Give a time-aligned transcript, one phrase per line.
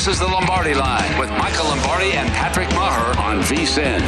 [0.00, 4.00] This is the Lombardi Line with Michael Lombardi and Patrick Meagher on VSIN.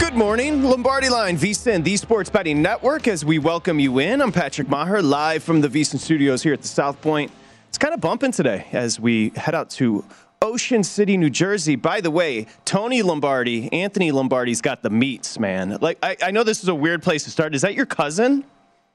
[0.00, 3.08] Good morning, Lombardi Line, VSIN, the Sports Betting Network.
[3.08, 6.62] As we welcome you in, I'm Patrick Meagher, live from the VSIN studios here at
[6.62, 7.30] the South Point.
[7.68, 10.02] It's kind of bumping today as we head out to
[10.40, 11.76] Ocean City, New Jersey.
[11.76, 15.76] By the way, Tony Lombardi, Anthony Lombardi's got the meats, man.
[15.82, 17.54] Like, I, I know this is a weird place to start.
[17.54, 18.46] Is that your cousin?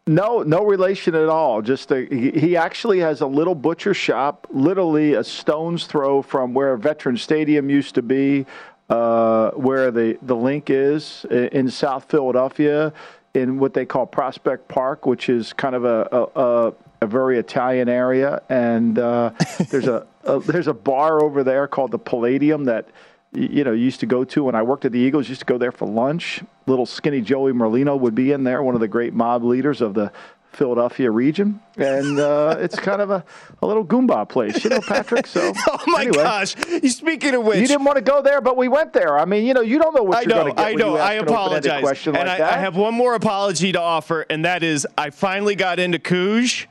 [0.07, 1.63] No, no relation at all.
[1.63, 6.77] Just a, he, actually has a little butcher shop, literally a stone's throw from where
[6.77, 8.45] Veteran Stadium used to be,
[8.87, 12.93] uh, where the the link is in South Philadelphia,
[13.33, 17.39] in what they call Prospect Park, which is kind of a a, a, a very
[17.39, 18.43] Italian area.
[18.47, 19.31] And uh,
[19.71, 22.89] there's a, a there's a bar over there called the Palladium that
[23.35, 25.57] you know, used to go to when I worked at the Eagles, used to go
[25.57, 26.43] there for lunch.
[26.67, 29.93] Little skinny Joey Merlino would be in there, one of the great mob leaders of
[29.93, 30.11] the
[30.55, 31.59] Philadelphia region.
[31.77, 33.23] And uh, it's kind of a,
[33.61, 35.27] a little Goomba place, you know, Patrick.
[35.27, 36.55] So, oh my anyway, gosh!
[36.81, 39.19] You speaking of which, you didn't want to go there, but we went there.
[39.19, 40.67] I mean, you know, you don't know what I you're going to get.
[40.67, 40.97] I know.
[40.97, 41.81] I an apologize.
[41.81, 42.55] Question and like I.
[42.55, 46.67] I have one more apology to offer, and that is I finally got into Couge.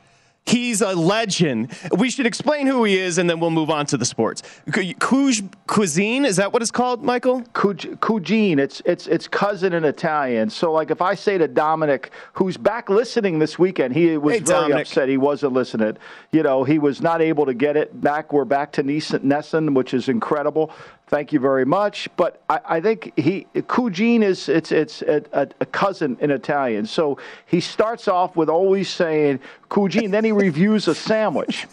[0.47, 1.73] He's a legend.
[1.97, 4.43] We should explain who he is, and then we'll move on to the sports.
[4.69, 7.41] Couge cuisine is that what it's called, Michael?
[7.55, 8.59] Cuj- Cugine.
[8.59, 10.51] It's it's it's cousin in Italian.
[10.51, 14.41] So like if I say to Dominic, who's back listening this weekend, he was Hey,
[14.41, 14.87] very Dominic.
[14.87, 15.97] upset he wasn't listening.
[16.31, 18.31] You know, he was not able to get it back.
[18.33, 20.71] We're back to Nesson, which is incredible.
[21.15, 22.09] Thank you very much.
[22.17, 26.87] But I, I think he Cugine is it's it's a, a, cousin in Italian.
[26.87, 29.39] So he starts off with always saying
[29.71, 31.69] Cugine, then he reviews a sandwich.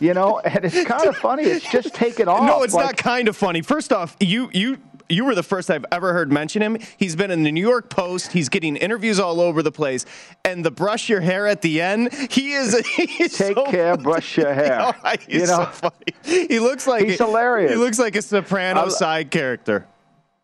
[0.00, 1.42] You know, and it's kind of funny.
[1.42, 2.44] It's just taken off.
[2.44, 3.60] No, it's Like, not kind of funny.
[3.60, 4.78] First off, you you
[5.08, 6.76] you were the first I've ever heard mention him.
[6.96, 8.32] He's been in the New York Post.
[8.32, 10.04] He's getting interviews all over the place.
[10.44, 12.74] And the brush your hair at the end, he is.
[12.98, 14.94] He Take so, care, brush your hair.
[15.04, 15.94] Oh, he's you so know, funny.
[16.24, 17.72] He looks like He's hilarious.
[17.72, 19.86] He looks like a soprano I- side character.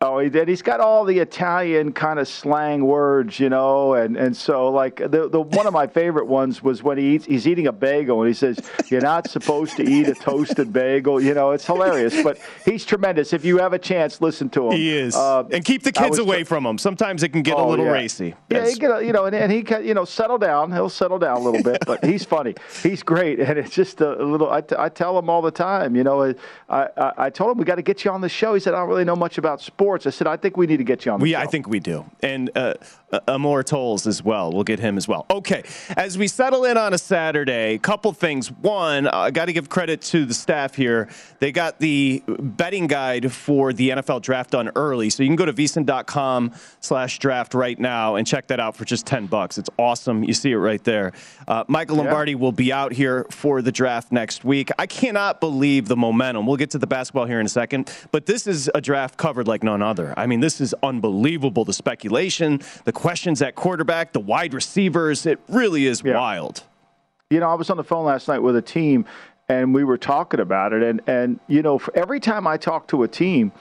[0.00, 0.48] Oh, he did.
[0.48, 4.96] He's got all the Italian kind of slang words, you know, and, and so like
[4.96, 8.20] the the one of my favorite ones was when he eats he's eating a bagel
[8.20, 8.58] and he says
[8.90, 11.22] you're not supposed to eat a toasted bagel.
[11.22, 13.32] You know, it's hilarious, but he's tremendous.
[13.32, 14.72] If you have a chance, listen to him.
[14.72, 15.14] He is.
[15.16, 16.76] Uh, and keep the kids away tr- from him.
[16.76, 17.92] Sometimes it can get a Oh, little yeah.
[17.92, 18.34] racy.
[18.50, 20.70] Yeah, he get a, you know, and, and he can, you know settle down.
[20.72, 22.54] He'll settle down a little bit, but he's funny.
[22.82, 24.50] He's great, and it's just a, little.
[24.50, 25.96] I, t- I tell him all the time.
[25.96, 26.34] You know, I,
[26.68, 28.52] I, I told him we got to get you on the show.
[28.52, 29.83] He said I don't really know much about sports.
[30.06, 31.38] I said I think we need to get you on the We, show.
[31.38, 32.04] I think we do.
[32.22, 32.74] And uh,
[33.28, 34.52] Amor Tolls as well.
[34.52, 35.26] We'll get him as well.
[35.30, 35.62] Okay.
[35.96, 38.50] As we settle in on a Saturday, couple things.
[38.50, 41.08] One, I got to give credit to the staff here.
[41.38, 45.10] They got the betting guide for the NFL draft done early.
[45.10, 48.84] So you can go to vsin.com slash draft right now and check that out for
[48.84, 49.58] just 10 bucks.
[49.58, 50.24] It's awesome.
[50.24, 51.12] You see it right there.
[51.46, 54.70] Uh, Michael Lombardi will be out here for the draft next week.
[54.78, 56.46] I cannot believe the momentum.
[56.46, 59.48] We'll get to the basketball here in a second, but this is a draft covered
[59.48, 60.14] like none other.
[60.16, 61.64] I mean, this is unbelievable.
[61.64, 66.62] The speculation, the questions at quarterback, the wide receivers, it really is wild.
[67.28, 69.04] You know, I was on the phone last night with a team,
[69.46, 70.82] and we were talking about it.
[70.82, 73.52] And and you know, every time I talk to a team,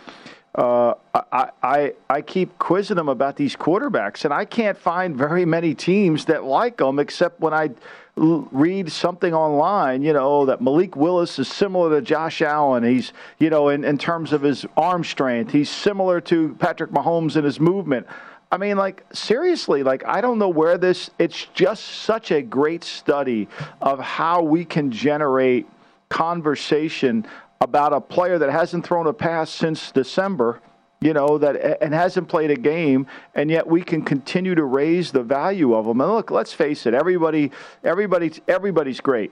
[0.56, 5.46] Uh, I, I I keep quizzing them about these quarterbacks, and I can't find very
[5.46, 7.72] many teams that like them, except when I
[8.18, 10.04] l- read something online.
[10.04, 12.84] You know that Malik Willis is similar to Josh Allen.
[12.84, 17.36] He's you know in, in terms of his arm strength, he's similar to Patrick Mahomes
[17.36, 18.06] in his movement.
[18.54, 21.10] I mean, like seriously, like I don't know where this.
[21.18, 23.48] It's just such a great study
[23.82, 25.66] of how we can generate
[26.10, 27.26] conversation
[27.62, 30.62] about a player that hasn't thrown a pass since December,
[31.02, 35.12] you know, that and hasn't played a game, and yet we can continue to raise
[35.12, 36.00] the value of them.
[36.00, 37.50] And look, let's face it, everybody,
[37.84, 39.32] everybody, everybody's great.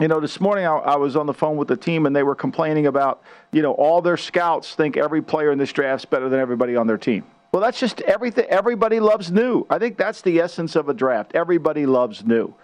[0.00, 2.24] You know, this morning I, I was on the phone with the team, and they
[2.24, 6.28] were complaining about, you know, all their scouts think every player in this draft's better
[6.28, 7.24] than everybody on their team.
[7.52, 8.46] Well, that's just everything.
[8.46, 9.66] Everybody loves new.
[9.70, 11.32] I think that's the essence of a draft.
[11.34, 12.54] Everybody loves new.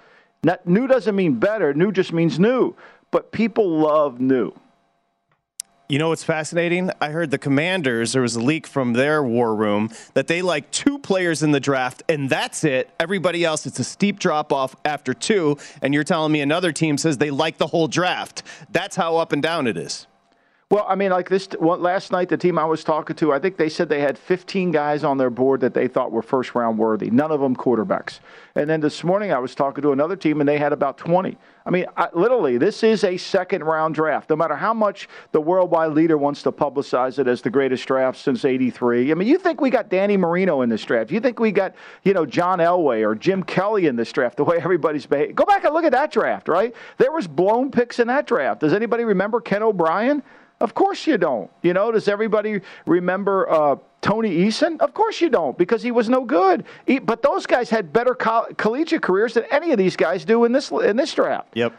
[0.45, 1.73] Not, new doesn't mean better.
[1.73, 2.75] New just means new.
[3.11, 4.53] But people love new.
[5.89, 6.91] You know what's fascinating?
[7.03, 10.71] I heard the Commanders, there was a leak from their war room that they like
[10.71, 12.89] two players in the draft, and that's it.
[12.99, 15.59] Everybody else, it's a steep drop off after two.
[15.83, 18.43] And you're telling me another team says they like the whole draft.
[18.71, 20.07] That's how up and down it is.
[20.73, 23.59] Well, I mean, like this last night, the team I was talking to, I think
[23.59, 26.79] they said they had 15 guys on their board that they thought were first round
[26.79, 27.11] worthy.
[27.11, 28.21] None of them quarterbacks.
[28.55, 31.37] And then this morning, I was talking to another team, and they had about 20.
[31.67, 34.31] I mean, I, literally, this is a second round draft.
[34.31, 38.19] No matter how much the worldwide leader wants to publicize it as the greatest draft
[38.19, 39.11] since '83.
[39.11, 41.11] I mean, you think we got Danny Marino in this draft?
[41.11, 44.39] You think we got you know John Elway or Jim Kelly in this draft?
[44.39, 45.35] The way everybody's behaving.
[45.35, 46.75] Go back and look at that draft, right?
[46.97, 48.61] There was blown picks in that draft.
[48.61, 50.23] Does anybody remember Ken O'Brien?
[50.63, 51.51] Of course you don't.
[51.63, 54.79] You know, does everybody remember uh, Tony Eason?
[54.81, 56.65] Of course you don't, because he was no good.
[56.87, 60.45] He, but those guys had better co- collegiate careers than any of these guys do
[60.45, 61.49] in this in this draft.
[61.55, 61.73] Yep,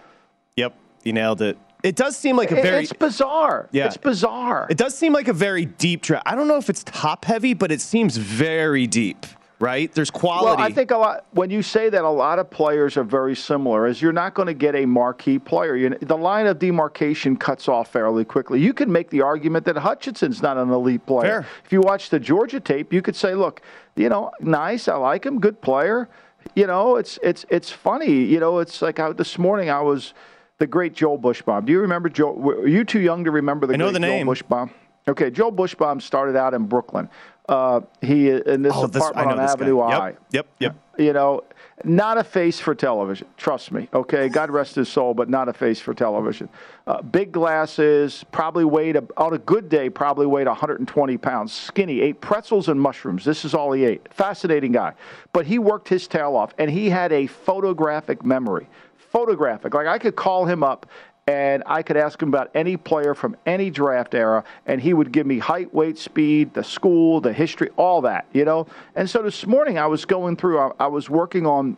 [0.57, 1.57] yep, you nailed it.
[1.81, 2.83] It does seem like a very.
[2.83, 3.69] It's bizarre.
[3.71, 3.87] Yeah.
[3.87, 4.67] It's bizarre.
[4.69, 6.23] It does seem like a very deep draft.
[6.25, 9.25] I don't know if it's top heavy, but it seems very deep
[9.63, 9.91] right?
[9.93, 10.57] There's quality.
[10.57, 13.35] Well, I think a lot when you say that a lot of players are very
[13.35, 15.75] similar, is you're not going to get a marquee player.
[15.75, 18.59] You, the line of demarcation cuts off fairly quickly.
[18.59, 21.43] You could make the argument that Hutchinson's not an elite player.
[21.43, 21.47] Fair.
[21.65, 23.61] If you watch the Georgia tape, you could say, look,
[23.95, 26.09] you know, nice, I like him, good player.
[26.55, 28.11] You know, it's it's it's funny.
[28.11, 30.13] You know, it's like I, this morning I was
[30.57, 31.65] the great Joel Buchsbaum.
[31.65, 32.35] Do you remember Joel?
[32.35, 34.27] Were you too young to remember the I know great the Joel name.
[34.27, 34.69] Buchsbaum?
[35.07, 37.09] Okay, Joel Buchsbaum started out in Brooklyn.
[37.49, 39.65] Uh, he in this Oh, this- I apartment know on this guy.
[39.65, 40.13] Avenue Yep, I.
[40.31, 40.75] yep, yep.
[40.97, 41.41] You know,
[41.83, 43.27] not a face for television.
[43.35, 43.89] Trust me.
[43.93, 46.47] Okay, God rest his soul, but not a face for television.
[46.87, 51.51] Uh, big glasses, probably weighed a, on a good day, probably weighed 120 pounds.
[51.51, 53.25] Skinny, ate pretzels and mushrooms.
[53.25, 54.07] This is all he ate.
[54.13, 54.93] Fascinating guy,
[55.33, 58.67] but he worked his tail off, and he had a photographic memory.
[58.97, 60.85] Photographic, like I could call him up
[61.27, 65.11] and I could ask him about any player from any draft era, and he would
[65.11, 68.67] give me height, weight, speed, the school, the history, all that, you know.
[68.95, 71.77] And so this morning I was going through, I, I was working on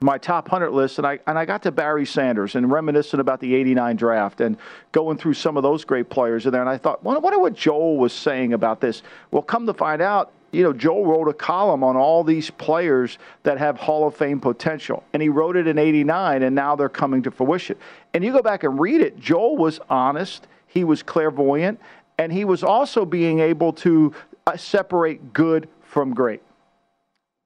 [0.00, 3.40] my top 100 list, and I, and I got to Barry Sanders and reminiscing about
[3.40, 4.56] the 89 draft and
[4.92, 6.60] going through some of those great players in there.
[6.60, 9.02] And I thought, I wonder what Joel was saying about this.
[9.32, 13.18] Well, come to find out, you know, Joel wrote a column on all these players
[13.42, 15.04] that have Hall of Fame potential.
[15.12, 17.76] And he wrote it in 89, and now they're coming to fruition.
[18.14, 21.80] And you go back and read it, Joel was honest, he was clairvoyant,
[22.18, 24.14] and he was also being able to
[24.46, 26.42] uh, separate good from great.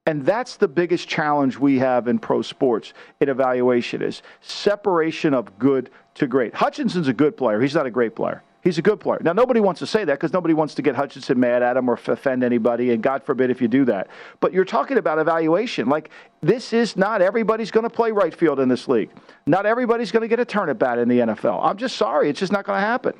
[0.06, 5.58] And that's the biggest challenge we have in pro sports in evaluation is separation of
[5.58, 6.54] good to great.
[6.54, 7.60] Hutchinson's a good player.
[7.60, 8.42] He's not a great player.
[8.62, 9.20] He's a good player.
[9.22, 11.90] Now, nobody wants to say that because nobody wants to get Hutchinson mad at him
[11.90, 14.06] or offend anybody, and God forbid if you do that.
[14.38, 15.88] But you're talking about evaluation.
[15.88, 16.10] Like,
[16.42, 19.10] this is not everybody's going to play right field in this league.
[19.46, 21.58] Not everybody's going to get a turn at bat in the NFL.
[21.60, 22.30] I'm just sorry.
[22.30, 23.14] It's just not going to happen.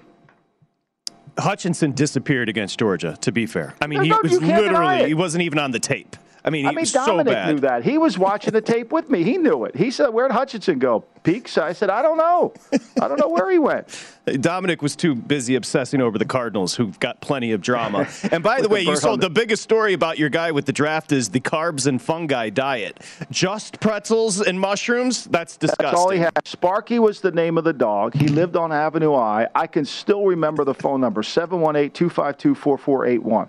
[1.38, 3.16] Hutchinson disappeared against Georgia.
[3.22, 5.42] To be fair, I mean, No, he no, was you can't deny literally he wasn't
[5.42, 6.16] even on the tape.
[6.44, 7.54] I mean, he I mean, was so Dominic bad.
[7.54, 7.84] knew that.
[7.84, 9.22] He was watching the tape with me.
[9.22, 9.76] He knew it.
[9.76, 11.04] He said, Where'd Hutchinson go?
[11.22, 11.56] Peaks?
[11.56, 12.52] I said, I don't know.
[13.00, 13.86] I don't know where he went.
[14.40, 18.08] Dominic was too busy obsessing over the Cardinals, who've got plenty of drama.
[18.32, 20.66] And by the With the way, you saw the biggest story about your guy with
[20.66, 22.98] the draft is the carbs and fungi diet.
[23.30, 25.24] Just pretzels and mushrooms?
[25.26, 25.86] That's disgusting.
[25.86, 26.32] That's all he had.
[26.44, 28.14] Sparky was the name of the dog.
[28.14, 29.46] He lived on Avenue I.
[29.54, 33.48] I can still remember the phone number 718 252 4481.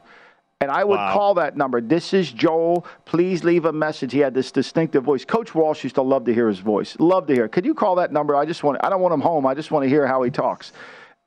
[0.62, 1.14] And I would Wow.
[1.14, 1.82] call that number.
[1.82, 2.86] This is Joel.
[3.04, 4.14] Please leave a message.
[4.14, 5.26] He had this distinctive voice.
[5.26, 6.96] Coach Walsh used to love to hear his voice.
[7.00, 7.50] Love to hear.
[7.50, 8.34] Could you call that number?
[8.36, 8.78] I just want.
[8.82, 9.46] I don't want him home.
[9.46, 10.72] I just want to hear how he talks.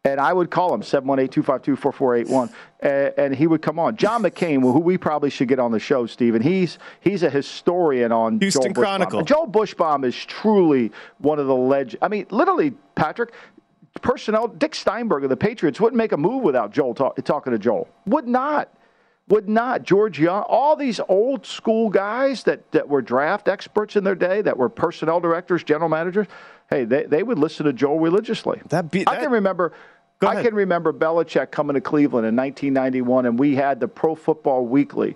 [0.06, 3.96] And I would call him 718-252-4481, and, and he would come on.
[3.96, 6.40] John McClain, who we probably should get on the show, Stephen.
[6.40, 9.18] He's he's a historian on Houston Joel Chronicle.
[9.18, 11.96] And Joel Buchsbaum is truly one of the legends.
[12.02, 13.32] I mean, literally, Patrick,
[14.00, 14.46] personnel.
[14.48, 17.88] Dick Steinberg of the Patriots wouldn't make a move without Joel talk, talking to Joel.
[18.06, 18.68] Would not.
[19.28, 19.82] Would not.
[19.82, 24.40] George Young, all these old school guys that, that were draft experts in their day,
[24.42, 26.28] that were personnel directors, general managers,
[26.70, 28.60] hey, they, they would listen to Joel religiously.
[28.68, 29.72] That be, I can remember.
[30.22, 34.64] I can remember Belichick coming to Cleveland in 1991, and we had the Pro Football
[34.66, 35.14] Weekly,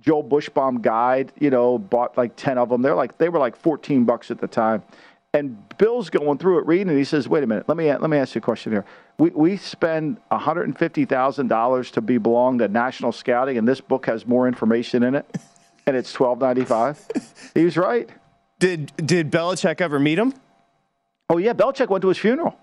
[0.00, 1.32] Joel Buchsbaum guide.
[1.38, 2.82] You know, bought like 10 of them.
[2.82, 4.82] They're like they were like 14 bucks at the time.
[5.34, 7.66] And Bill's going through it, reading, and he says, "Wait a minute.
[7.66, 8.84] Let me let me ask you a question here.
[9.18, 14.04] We we spend 150 thousand dollars to be belong to National Scouting, and this book
[14.06, 15.24] has more information in it,
[15.86, 17.52] and it's 12.95.
[17.54, 18.10] he was right.
[18.58, 20.34] Did did Belichick ever meet him?
[21.30, 22.54] Oh yeah, Belichick went to his funeral.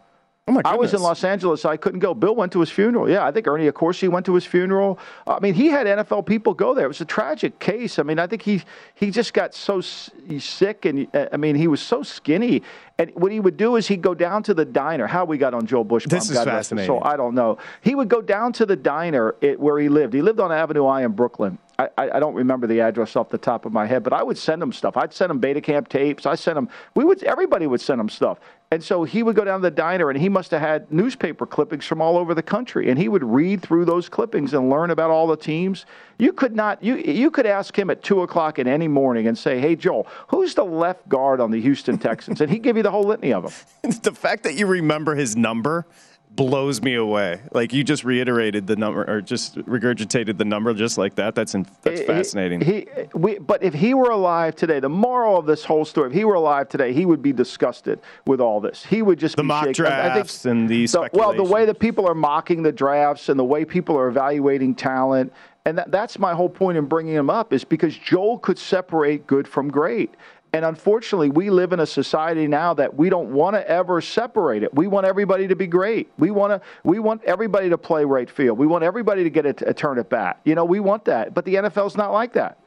[0.49, 1.01] Oh my I was in.
[1.01, 1.63] Los Angeles.
[1.63, 2.15] I couldn't go.
[2.15, 3.07] Bill went to his funeral.
[3.07, 4.97] Yeah, I think Ernie Accorsi went to his funeral.
[5.27, 6.85] I mean, he had NFL people go there.
[6.85, 7.99] It was a tragic case.
[7.99, 8.63] I mean, I think he
[8.95, 12.63] he just got so sick, and uh, I mean, he was so skinny.
[12.97, 15.05] And what he would do is he'd go down to the diner.
[15.05, 16.05] How we got on Joel Bush?
[16.07, 16.87] This is God fascinating.
[16.87, 17.59] soul, I don't know.
[17.81, 20.15] He would go down to the diner it, where he lived.
[20.15, 21.59] He lived on Avenue I in Brooklyn.
[21.77, 24.21] I, I, I don't remember the address off the top of my head, but I
[24.21, 24.97] would send him stuff.
[24.97, 26.25] I'd send him Betacam tapes.
[26.25, 26.67] I sent him.
[26.95, 27.23] We would.
[27.23, 28.39] Everybody would send him stuff.
[28.71, 31.47] And so he would go down to the diner, and he must have had newspaper
[31.47, 34.91] clippings from all over the country, and he would read through those clippings and learn
[34.91, 35.88] about all the teams.
[36.19, 36.83] You could not.
[36.83, 40.05] You you could ask him at two o'clock in any morning and say, "Hey Joel,
[40.27, 43.33] who's the left guard on the Houston Texans?" and he'd give you the whole litany
[43.33, 43.43] of
[43.81, 43.91] them.
[44.03, 45.88] the fact that you remember his number
[46.31, 47.41] blows me away.
[47.51, 51.36] Like you just reiterated the number or just regurgitated the number just like that.
[51.36, 52.62] That's in, that's He- fascinating.
[52.62, 56.13] He, we, but if he were alive today, the moral of this whole story, if
[56.13, 58.86] he were alive today, he would be disgusted with all this.
[58.86, 59.86] He would just The be mock shaken.
[59.88, 63.29] I- I think drafts and the well, the way that people are mocking the drafts
[63.29, 65.33] and the way people are evaluating talent,
[65.65, 69.27] and that, that's my whole point in bringing him up is because Joel could separate
[69.27, 70.13] good from great.
[70.51, 74.63] And unfortunately, we live in a society now that we don't want to ever separate
[74.63, 74.73] it.
[74.73, 76.11] We want everybody to be great.
[76.17, 76.61] We want to.
[76.83, 78.57] We want everybody to play right field.
[78.57, 80.39] We want everybody to get a, a turn at bat.
[80.45, 81.33] You know, we want that.
[81.33, 82.57] But the NFL's not like that.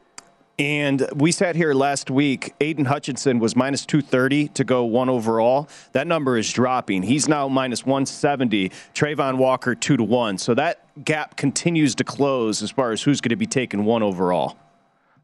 [0.58, 2.54] And we sat here last week.
[2.60, 5.68] Aidan Hutchinson was minus 230 to go one overall.
[5.90, 7.02] That number is dropping.
[7.02, 8.68] He's now minus 170.
[8.94, 10.38] Travon Walker, two to one.
[10.38, 14.02] So that gap continues to close as far as who's going to be taken one
[14.02, 14.56] overall.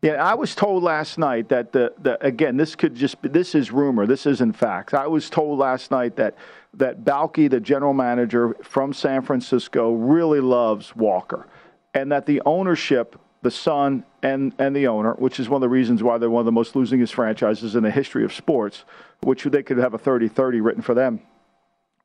[0.00, 3.54] Yeah, I was told last night that the, the again this could just be, this
[3.54, 4.94] is rumor, this isn't fact.
[4.94, 6.36] I was told last night that
[6.74, 11.48] that Baalke, the general manager from San Francisco, really loves Walker,
[11.94, 15.68] and that the ownership, the son and and the owner, which is one of the
[15.68, 18.84] reasons why they're one of the most losingest franchises in the history of sports,
[19.22, 21.20] which they could have a 30-30 written for them,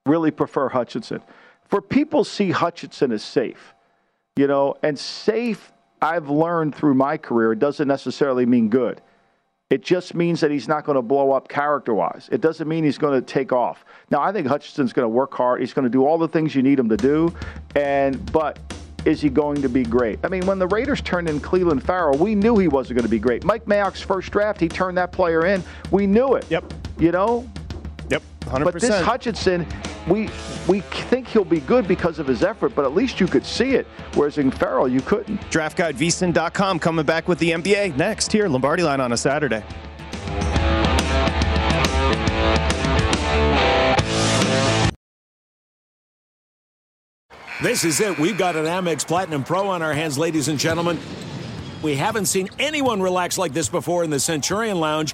[0.08, 1.22] really prefer Hutchinson.
[1.68, 3.76] For people see Hutchinson as safe
[4.36, 5.72] you know, and safe,
[6.04, 9.02] I've learned through my career, it doesn't necessarily mean good.
[9.70, 12.28] It just means that he's not going to blow up character wise.
[12.32, 13.86] It doesn't mean he's going to take off.
[14.12, 15.62] Now, I think Hutchinson's going to work hard.
[15.62, 17.34] He's going to do all the things you need him to do.
[17.76, 18.60] And, but
[19.06, 20.20] is he going to be great?
[20.24, 23.10] I mean, when the Raiders turned in Clelin Ferrell, we knew he wasn't going to
[23.10, 23.46] be great.
[23.46, 25.64] Mike Mayock's first draft, he turned that player in.
[25.90, 26.46] We knew it.
[26.50, 26.72] Yep.
[27.00, 27.50] You know,
[28.46, 28.64] 100%.
[28.64, 29.66] but this Hutchinson,
[30.08, 30.30] we
[30.68, 33.76] we think he'll be good because of his effort, but at least you could see
[33.76, 33.88] it.
[34.16, 35.40] Whereas in Ferrell, you couldn't.
[35.50, 39.64] DraftGuideVeason.com coming back with the NBA next here, Lombardi line on a Saturday.
[47.62, 48.20] This is it.
[48.20, 51.00] We've got an Amex Platinum Pro on our hands, ladies and gentlemen.
[51.82, 55.14] We haven't seen anyone relax like this before in the Centurion Lounge.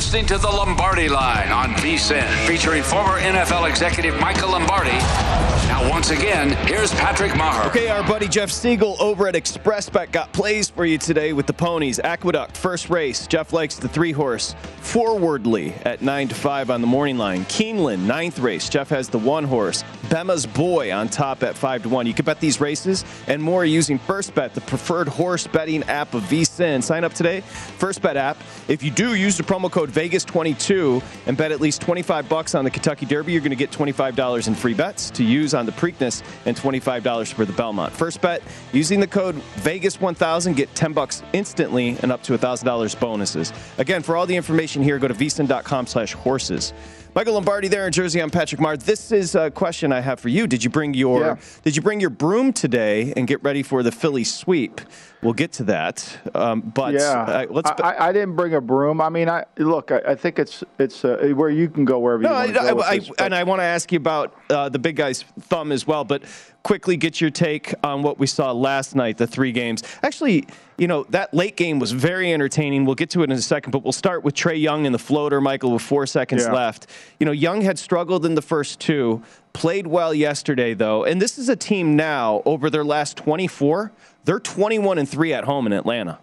[0.00, 4.96] Listening to the Lombardi Line on VSIN, featuring former NFL executive Michael Lombardi.
[5.68, 7.66] Now, once again, here's Patrick Meagher.
[7.66, 11.52] Okay, our buddy Jeff Siegel over at ExpressBet got plays for you today with the
[11.52, 12.00] ponies.
[12.00, 13.26] Aqueduct, first race.
[13.26, 14.54] Jeff likes the three horse.
[14.78, 17.44] Forwardly at 9 to 5 on the morning line.
[17.44, 18.70] Keeneland, ninth race.
[18.70, 19.84] Jeff has the one horse.
[20.08, 22.06] Bema's Boy on top at 5 to 1.
[22.06, 26.14] You can bet these races and more using First Bet, the preferred horse betting app
[26.14, 26.82] of VSIN.
[26.82, 27.42] Sign up today.
[27.42, 28.38] First Bet app.
[28.66, 32.64] If you do use the promo code Vegas22 and bet at least 25 bucks on
[32.64, 35.72] the Kentucky Derby, you're going to get $25 in free bets to use on the
[35.72, 37.92] Preakness and $25 for the Belmont.
[37.92, 38.42] First bet
[38.72, 43.52] using the code Vegas1000 get 10 bucks instantly and up to $1,000 bonuses.
[43.78, 46.72] Again, for all the information here, go to vsin.com/horses.
[47.12, 48.20] Michael Lombardi there in Jersey.
[48.20, 48.80] I'm Patrick Meagher.
[48.80, 50.46] This is a question I have for you.
[50.46, 51.36] Did you bring your Yeah.
[51.64, 54.80] Did you bring your broom today and get ready for the Philly sweep?
[55.20, 56.18] We'll get to that.
[56.34, 57.70] Um, but yeah, uh, let's.
[57.82, 59.00] I, I, didn't bring a broom.
[59.00, 59.90] I mean, I look.
[59.90, 62.54] I, I think it's it's uh, where you can go wherever no, you want to
[62.54, 62.80] go.
[62.80, 65.86] I- this, and I want to ask you about uh, the big guy's thumb as
[65.86, 66.04] well.
[66.04, 66.22] But
[66.62, 69.18] quickly, get your take on what we saw last night.
[69.18, 69.82] The three games.
[70.02, 70.46] Actually,
[70.80, 72.86] you know that late game was very entertaining.
[72.86, 73.70] We'll get to it in a second.
[73.70, 76.52] But we'll start with Trae Young and the floater, Michael, with four seconds Yeah.
[76.54, 76.86] left.
[77.20, 79.22] You know, Young had struggled in the first two.
[79.52, 81.04] Played well yesterday, though.
[81.04, 83.92] And this is a team now, over their last 24,
[84.24, 86.18] they're 21 and 3 at home in Atlanta.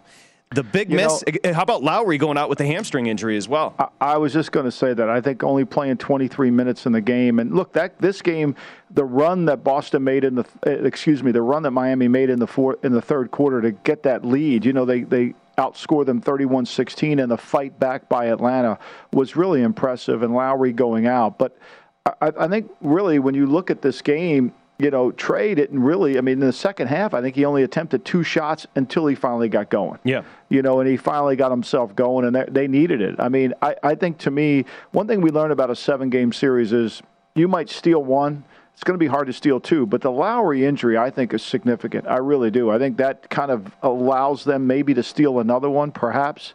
[0.51, 1.23] The big You miss.
[1.27, 3.75] know- eh, how about Lowry going out with a hamstring injury as well?
[3.77, 6.93] I, I was just going to say that I think only playing 23 minutes in
[6.93, 8.55] the game, and look, that this game,
[8.91, 12.29] the run that Boston made in the, uh, excuse me, the run that Miami made
[12.29, 14.63] in the fourth, in the third quarter to get that lead.
[14.63, 18.79] You know, they they outscored them 31-16, and the fight back by Atlanta
[19.11, 20.23] was really impressive.
[20.23, 21.57] And Lowry going out, but
[22.05, 24.53] I, I think really when you look at this game.
[24.79, 26.17] You know, Trae didn't really.
[26.17, 29.15] I mean, in the second half, I think he only attempted two shots until he
[29.15, 30.21] finally got going Yeah.
[30.49, 33.15] you know, and he finally got himself going, and they- they needed it.
[33.17, 36.31] I mean, I, I think to me, one thing we learned about a seven game
[36.31, 37.01] series is
[37.33, 38.43] you might steal one.
[38.75, 41.41] It's going to be hard to steal two, but the Lowry injury, I think, is
[41.41, 42.05] significant.
[42.07, 42.69] I really do.
[42.69, 46.53] I think that kind of allows them maybe to steal another one, perhaps.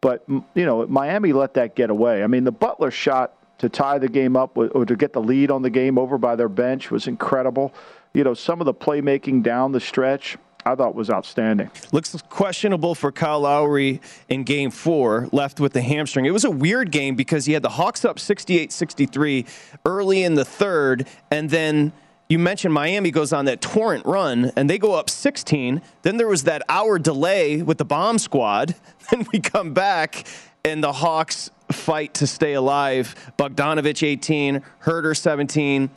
[0.00, 2.24] But, you know, Miami let that get away.
[2.24, 5.50] I mean, the Butler shot to tie the game up or to get the lead
[5.50, 7.74] on the game over by their bench was incredible.
[8.14, 11.70] You know, some of the playmaking down the stretch, I thought was outstanding.
[11.92, 16.26] Looks questionable for Kyle Lowry in game four, left with the hamstring.
[16.26, 19.46] It was a weird game because he had the Hawks up 68 63
[19.84, 21.92] early in the third, and then
[22.28, 25.80] you mentioned Miami goes on that torrent run and they go up 16.
[26.02, 28.74] Then there was that hour delay with the bomb squad.
[29.10, 30.26] Then we come back
[30.64, 33.14] and the Hawks fight to stay alive.
[33.38, 35.90] Bogdanovich 18, Huerter 17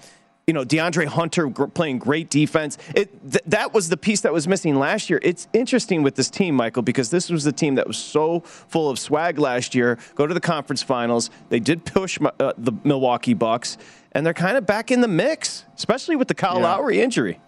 [0.48, 2.78] you know, DeAndre Hunter playing great defense.
[2.96, 5.20] It th- that was the piece that was missing last year.
[5.22, 8.90] It's interesting with this team, Michael, because this was the team that was so full
[8.90, 9.98] of swag last year.
[10.16, 11.30] Go to the conference finals.
[11.50, 13.78] They did push my, uh, the Milwaukee Bucks,
[14.12, 16.64] and they're kind of back in the mix, especially with the Kyle Yeah.
[16.64, 17.40] Lowry injury.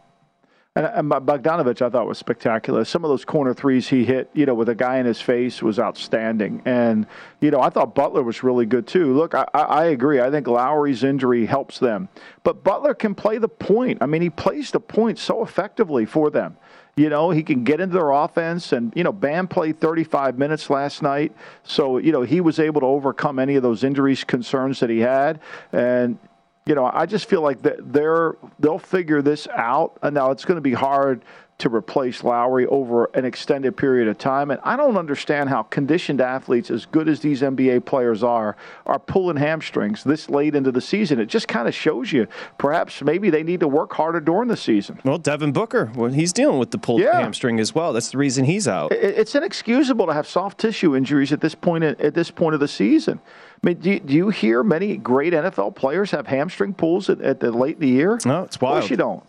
[0.76, 2.84] And, and Bogdanovich, I thought was spectacular.
[2.84, 5.62] Some of those corner threes he hit, you know, with a guy in his face
[5.62, 6.64] was outstanding.
[6.66, 7.06] And
[7.42, 9.14] you know, I thought Butler was really good too.
[9.14, 10.20] Look, I, I agree.
[10.20, 12.10] I think Lowry's injury helps them,
[12.42, 14.00] but Butler can play the point.
[14.02, 16.58] I mean, he plays the point so effectively for them.
[16.96, 20.72] You know, he can get into their offense, and you know, Bam played 35 minutes
[20.72, 24.80] last night, so you know he was able to overcome any of those injuries concerns
[24.80, 25.40] that he had,
[25.72, 26.18] and
[26.66, 29.98] you know, I just feel like they're they'll figure this out.
[30.02, 31.24] And now it's going to be hard
[31.60, 34.50] to replace Lowry over an extended period of time.
[34.50, 38.98] And I don't understand how conditioned athletes, as good as these NBA players are, are
[38.98, 41.20] pulling hamstrings this late into the season.
[41.20, 44.58] It just kind of shows you perhaps maybe they need to work harder during the
[44.58, 45.00] season.
[45.06, 47.20] Well, Devin Booker, well, he's dealing with the pulled Yeah.
[47.22, 47.94] hamstring as well.
[47.94, 48.92] That's the reason he's out.
[48.92, 52.68] It's inexcusable to have soft tissue injuries at this point at this point of the
[52.68, 53.20] season.
[53.64, 57.22] I mean, do you, do you hear many great NFL players have hamstring pulls at,
[57.22, 58.20] at the late in the year?
[58.26, 58.78] No, it's wild.
[58.78, 59.24] Of course you don't.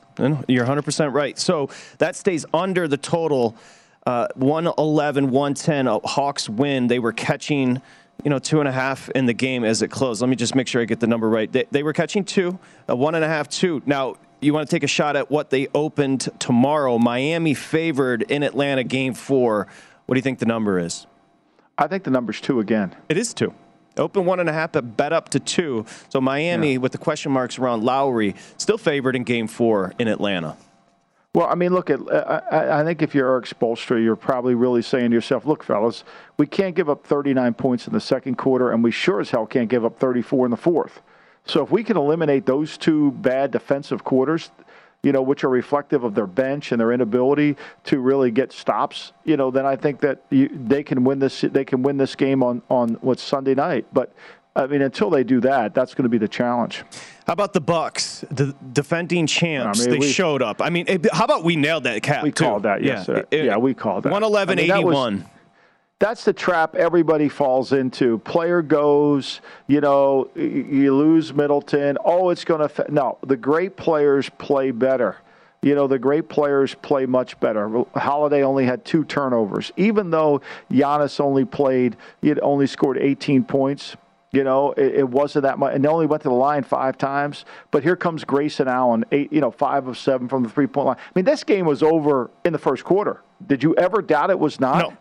[0.48, 1.38] You're 100% right.
[1.38, 3.56] So that stays under the total
[4.06, 5.88] uh, 111, 110.
[5.88, 6.88] uh, Hawks win.
[6.88, 7.80] They were catching,
[8.24, 10.20] you know, two and a half in the game as it closed.
[10.20, 11.50] Let me just make sure I get the number right.
[11.50, 13.82] They, they were catching two, uh, one and a half, two.
[13.86, 16.98] Now, you want to take a shot at what they opened tomorrow.
[16.98, 19.68] Miami favored in Atlanta game four.
[20.06, 21.06] What do you think the number is?
[21.78, 22.94] I think the number's two again.
[23.08, 23.54] It is two.
[23.96, 25.86] Open one and a half, but bet up to two.
[26.08, 30.56] So Miami, with the question marks around Lowry, still favored in game four in Atlanta.
[31.34, 32.00] Well, I mean, look at.
[32.00, 35.46] Uh, I, I- I think if you're Erik Spoelstra, you're probably really saying to yourself,
[35.46, 36.04] "Look, fellas,
[36.38, 39.46] we can't give up 39 points in the second quarter, and we sure as hell
[39.46, 41.00] can't give up 34 in the fourth.
[41.46, 44.50] So if we can eliminate those two bad defensive quarters,
[45.04, 49.12] you know, which are reflective of their bench and their inability to really get stops,
[49.24, 51.42] you know, then I think that you, they can win this.
[51.42, 53.86] They can win this game on on what's Sunday night.
[53.92, 54.12] But
[54.56, 56.84] I mean, until they do that, that's going to be the challenge.
[57.26, 59.80] How about the Bucks, the defending champs?
[59.80, 60.62] I mean, they we- showed up.
[60.62, 62.22] I mean, how about we nailed that cap?
[62.22, 62.44] We too?
[62.44, 63.24] called that yesterday.
[63.30, 64.12] it- Yeah, we called that.
[64.12, 65.24] 111 I mean, that was- 81.
[66.04, 68.18] That's the trap everybody falls into.
[68.18, 71.96] Player goes, you know, you lose Middleton.
[72.04, 72.92] Oh, it's going to.
[72.92, 75.16] No, the great players play better.
[75.62, 77.84] You know, the great players play much better.
[77.94, 83.44] Holiday only had two turnovers, even though Giannis only played, he had only scored 18
[83.44, 83.96] points.
[84.30, 86.98] You know, it, it wasn't that much, and they only went to the line five
[86.98, 87.46] times.
[87.70, 90.86] But here comes Grayson Allen, eight, you know, five of seven from the three point
[90.86, 90.96] line.
[90.98, 93.22] I mean, this game was over in the first quarter.
[93.46, 94.90] Did you ever doubt it was not?
[94.90, 94.96] No.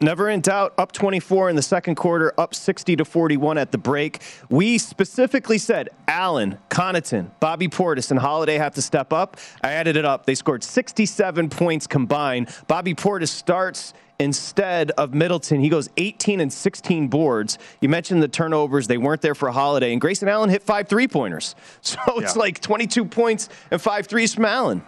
[0.00, 0.74] Never in doubt.
[0.78, 4.20] Up 24 in the second quarter, up 60 to 41 at the break.
[4.48, 9.36] We specifically said Allen, Connaughton, Bobby Portis, and Holiday have to step up.
[9.62, 10.24] I added it up.
[10.24, 12.48] They scored 67 points combined.
[12.68, 15.60] Bobby Portis starts instead of Middleton.
[15.60, 17.58] He goes 18 and 16 boards.
[17.80, 18.86] You mentioned the turnovers.
[18.86, 19.90] They weren't there for Holiday.
[19.92, 21.56] And Grayson Allen hit five three pointers.
[21.82, 22.40] So it's Yeah.
[22.40, 24.82] like 22 points and five threes from Allen.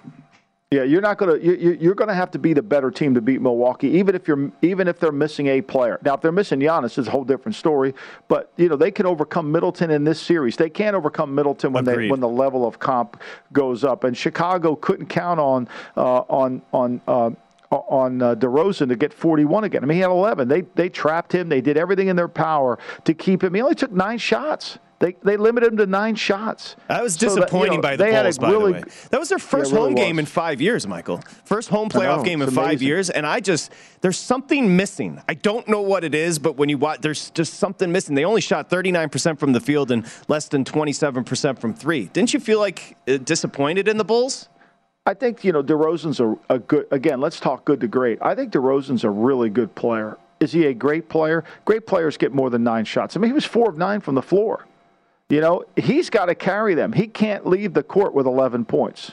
[0.73, 3.21] Yeah, you're not gonna you, you- you're gonna have to be the better team to
[3.21, 5.99] beat Milwaukee, even if you're even if they're missing a player.
[6.05, 7.93] Now, if they're missing Giannis, it's a whole different story.
[8.29, 10.57] But you know they can overcome Middleton in this series.
[10.57, 13.21] They can't overcome Middleton when they when the level of comp
[13.53, 14.05] goes up.
[14.05, 17.01] And Chicago couldn't count on uh, on on.
[17.09, 17.31] Uh,
[17.73, 19.85] on uh, DeRozan to get 41 again.
[19.85, 20.49] I mean, he had 11.
[20.49, 21.49] They they trapped him.
[21.49, 23.55] They did everything in their power to keep him.
[23.55, 24.79] He only took nine shots.
[25.01, 26.77] They they limited him to nine shots.
[26.89, 28.73] That was So that, you disappointing know, by the they had a Bulls, by really-
[28.75, 28.93] the way.
[29.11, 31.23] That was their first Yeah, really home game in five years, Michael.
[31.45, 35.21] First home playoff know, game in it's five years, and I just there's something missing.
[35.27, 38.15] I don't know what it is, but when you watch, there's just something missing.
[38.15, 42.05] They only shot 39% from the field and less than 27% from three.
[42.13, 44.51] Didn't you feel like uh, disappointed in the Bulls?
[45.07, 46.87] I think you know DeRozan's a, a good.
[46.91, 48.19] Again, let's talk good to great.
[48.21, 50.19] I think DeRozan's a really good player.
[50.41, 51.43] Is he a great player?
[51.65, 53.17] Great players get more than nine shots.
[53.17, 54.67] I mean, he was four of nine from the floor.
[55.31, 56.93] You know, he's got to carry them.
[56.93, 59.13] He can't leave the court with 11 points.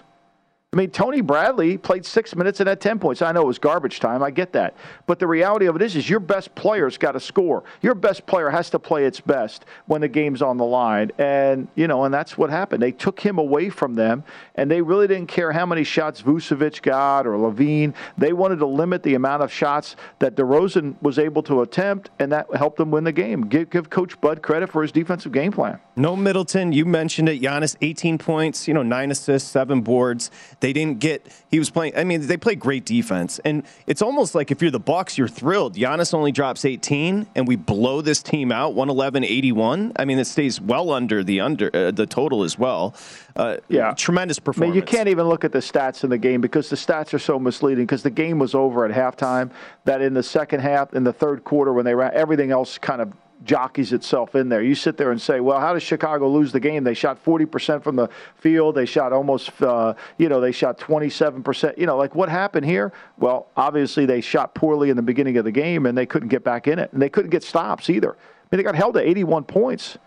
[0.73, 3.21] I mean, Tony Bradley played six minutes and had 10 points.
[3.21, 4.21] I know it was garbage time.
[4.21, 4.75] I get that.
[5.06, 7.63] But the reality of it is, is your best player's got to score.
[7.82, 11.13] Your best player has to play its best when the game's on the line.
[11.17, 12.84] And, you know, and that's what happened.
[12.84, 14.25] They took him away from them,
[14.56, 17.93] and they really didn't care how many shots Vucevic got or LaVine.
[18.17, 22.30] They wanted to limit the amount of shots that DeRozan was able to attempt, and
[22.34, 23.43] that helped them win the game.
[23.47, 25.80] Give, give Coach Bud credit for his defensive game plan.
[25.95, 26.73] No Middleton.
[26.73, 27.41] You mentioned it.
[27.41, 30.30] Giannis, 18 points, you know, nine assists, seven boards.
[30.60, 33.39] They didn't get, he was playing, I mean, they play great defense.
[33.39, 35.75] And it's almost like if you're the Bucks, you're thrilled.
[35.75, 39.93] Giannis only drops 18 and we blow this team out 111 81.
[39.95, 42.95] I mean, it stays well under the under uh, the total as well.
[43.36, 43.93] Uh, Yeah.
[43.93, 44.71] Tremendous performance.
[44.71, 47.13] I mean, you can't even look at the stats in the game because the stats
[47.13, 47.86] are so misleading.
[47.86, 49.51] Because the game was over at halftime.
[49.86, 53.01] That in the second half, in the third quarter, when they ran, everything else kind
[53.01, 54.62] of jockeys itself in there.
[54.62, 56.84] You sit there and say, "Well, how does Chicago lose the game?
[56.84, 58.76] They shot 40% from the field.
[58.76, 61.78] They shot almost, uh, you know, they shot 27%.
[61.78, 62.91] You know, like what happened here?
[63.17, 66.43] Well, obviously they shot poorly in the beginning of the game and they couldn't get
[66.43, 68.12] back in it, and they couldn't get stops either.
[68.12, 69.97] I mean, they got held to 81 points.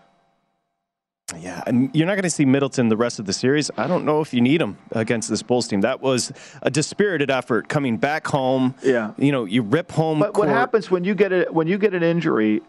[1.39, 3.71] Yeah, and you're not going to see Middleton the rest of the series.
[3.77, 5.81] I don't know if you need him against this Bulls team.
[5.81, 8.75] That was a dispirited effort coming back home.
[8.83, 9.13] Yeah.
[9.17, 10.19] You know, you rip home.
[10.19, 12.61] But what happens when you get a, when you get an injury?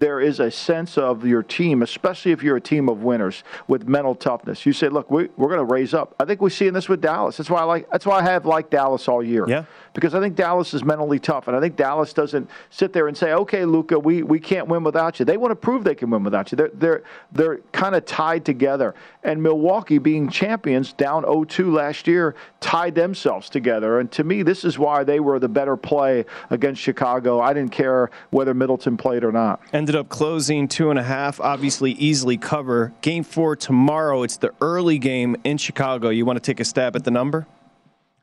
[0.00, 3.86] There is a sense of your team, especially if you're a team of winners with
[3.86, 4.64] mental toughness.
[4.64, 7.02] You say, "Look, we, we're going to raise up." I think we're seeing this with
[7.02, 7.36] Dallas.
[7.36, 7.90] That's why I like.
[7.90, 9.44] That's why I have liked Dallas all year.
[9.46, 9.64] Yeah.
[9.92, 13.16] Because I think Dallas is mentally tough, and I think Dallas doesn't sit there and
[13.16, 16.08] say, "Okay, Luka, we, we can't win without you." They want to prove they can
[16.08, 16.56] win without you.
[16.56, 18.94] They're they're they're kind of tied together.
[19.22, 24.00] And Milwaukee, being champions, down 0-2 last year, tied themselves together.
[24.00, 27.38] And to me, this is why they were the better play against Chicago.
[27.38, 29.60] I didn't care whether Middleton played or not.
[29.90, 31.40] Ended up closing two and a half.
[31.40, 32.92] Obviously, easily cover.
[33.00, 34.22] Game four tomorrow.
[34.22, 36.10] It's the early game in Chicago.
[36.10, 37.44] You want to take a stab at the number?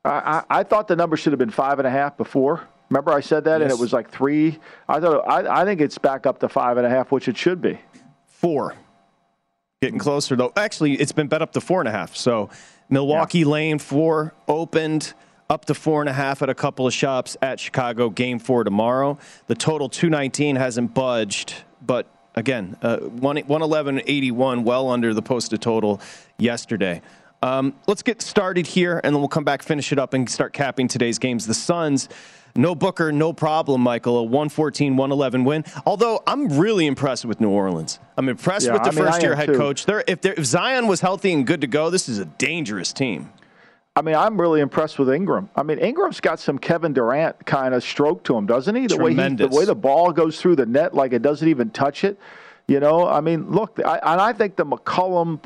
[0.06, 2.66] I, I, I thought the number should have been five and a half before.
[2.90, 4.60] Remember, I said that, and it was like three.
[4.88, 7.36] I thought I, I think it's back up to five and a half, which it
[7.36, 7.78] should be.
[8.28, 8.74] Four.
[9.82, 10.54] Getting closer though.
[10.56, 12.16] Actually, it's been bet up to four and a half.
[12.16, 12.50] So
[12.90, 15.14] Milwaukee Lane four opened
[15.50, 18.10] up to four and a half at a couple of shops at Chicago.
[18.10, 19.18] Game four tomorrow.
[19.48, 21.54] The total two nineteen hasn't budged,
[21.86, 26.02] but again, uh, one one eleven eighty one, well under the posted total
[26.38, 27.02] yesterday.
[27.44, 30.54] Um, let's get started here, and then we'll come back, finish it up, and start
[30.54, 31.46] capping today's games.
[31.48, 32.10] The Suns.
[32.56, 34.18] No Booker, no problem, Michael.
[34.18, 35.64] A 114 111 win.
[35.86, 38.00] Although I'm really impressed with New Orleans.
[38.18, 39.58] I'm impressed Yeah, with the I mean, first year head too.
[39.58, 39.86] coach.
[39.86, 42.92] They're, if, they're, if Zion was healthy and good to go, this is a dangerous
[42.94, 43.32] team.
[43.98, 45.50] I mean, I'm really impressed with Ingram.
[45.56, 48.86] I mean, Ingram's got some Kevin Durant kind of stroke to him, doesn't he?
[48.86, 51.72] The way he, the way the ball goes through the net, like it doesn't even
[51.72, 52.20] touch it.
[52.68, 55.42] You know, I mean, look, I, and I think the McCollum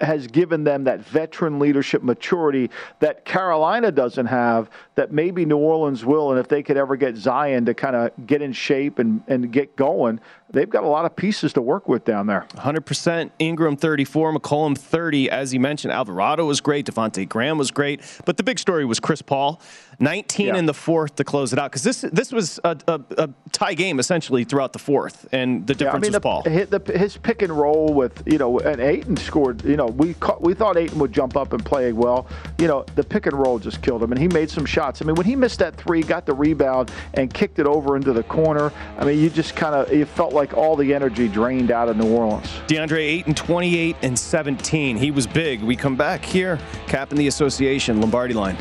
[0.00, 6.02] has given them that veteran leadership maturity that Carolina doesn't have, that maybe New Orleans
[6.02, 6.30] will.
[6.30, 9.52] And if they could ever get Zion to kind of get in shape and, and
[9.52, 10.20] get going,
[10.52, 12.46] they've got a lot of pieces to work with down there.
[12.56, 15.30] 100% Ingram 34, McCollum 30.
[15.30, 16.86] As you mentioned, Alvarado was great.
[16.86, 18.00] Devontae Graham was great.
[18.24, 19.60] But the big story was Chris Paul,
[19.98, 20.56] 19 Yeah.
[20.56, 21.70] in the fourth to close it out.
[21.70, 25.28] Because this this was a, a, a tie game essentially throughout the fourth.
[25.32, 26.42] And the Yeah, difference I mean, was Paul.
[26.42, 29.64] the, hit the, his pick and roll with you know, and Ayton scored.
[29.64, 32.26] You know, we ca- we thought Ayton would jump up and play well.
[32.58, 35.02] You know, the pick and roll just killed him, and he made some shots.
[35.02, 38.12] I mean, when he missed that three, got the rebound, and kicked it over into
[38.12, 38.72] the corner.
[38.98, 41.96] I mean, you just kind of you felt like all the energy drained out of
[41.96, 42.46] New Orleans.
[42.66, 44.96] DeAndre Ayton, 28 and 17.
[44.96, 45.62] He was big.
[45.62, 48.56] We come back here, capping the association, Lombardi line.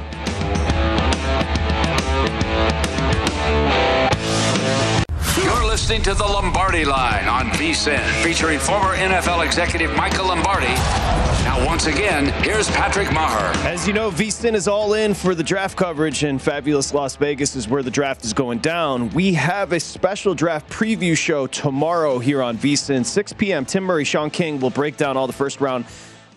[5.42, 10.76] You're listening to the Lombardi Line on VSIN, featuring former NFL executive Michael Lombardi.
[11.66, 13.54] Once again, here's Patrick Meagher.
[13.66, 17.56] As you know, VSIN is all in for the draft coverage, and fabulous Las Vegas
[17.56, 19.10] is where the draft is going down.
[19.10, 23.66] We have a special draft preview show tomorrow here on VSIN, 6 p.m.
[23.66, 25.86] Tim Murray, Sean King will break down all the first round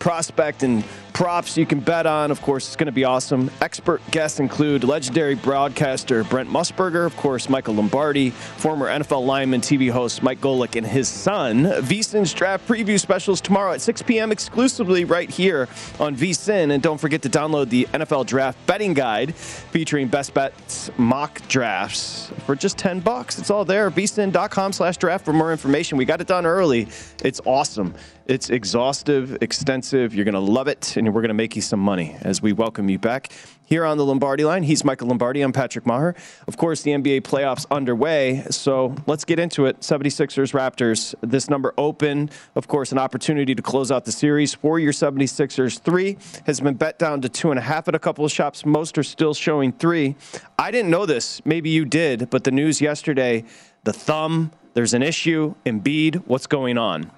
[0.00, 2.30] prospect and props you can bet on.
[2.30, 3.50] Of course, it's going to be awesome.
[3.60, 9.90] Expert guests include legendary broadcaster Brent Musburger, of course, Michael Lombardi, former NFL lineman, TV
[9.90, 11.64] host Mike Golic, and his son.
[11.64, 14.32] VSIN's draft preview specials tomorrow at 6 p.m.
[14.32, 16.72] exclusively right here on VSIN.
[16.72, 22.32] And don't forget to download the NFL Draft Betting Guide featuring best bets mock drafts
[22.46, 23.38] for just 10 bucks.
[23.38, 23.90] It's all there.
[23.90, 25.98] VSIN.com slash draft for more information.
[25.98, 26.88] We got it done early.
[27.24, 27.94] It's awesome.
[28.26, 30.14] It's exhaustive, extensive.
[30.14, 32.52] You're going to love it, and we're going to make you some money as we
[32.52, 33.32] welcome you back
[33.64, 34.62] here on the Lombardi line.
[34.62, 35.40] He's Michael Lombardi.
[35.40, 36.14] I'm Patrick Meagher.
[36.46, 39.80] Of course, the NBA playoffs underway, so let's get into it.
[39.80, 41.14] 76ers Raptors.
[41.20, 45.80] This number open, of course, an opportunity to close out the series for your 76ers.
[45.80, 48.64] Three has been bet down to two and a half at a couple of shops.
[48.64, 50.16] Most are still showing three.
[50.58, 51.44] I didn't know this.
[51.44, 53.44] Maybe you did, but the news yesterday,
[53.84, 54.52] the thumb.
[54.74, 55.54] There's an issue.
[55.66, 57.10] Embiid, what's going on?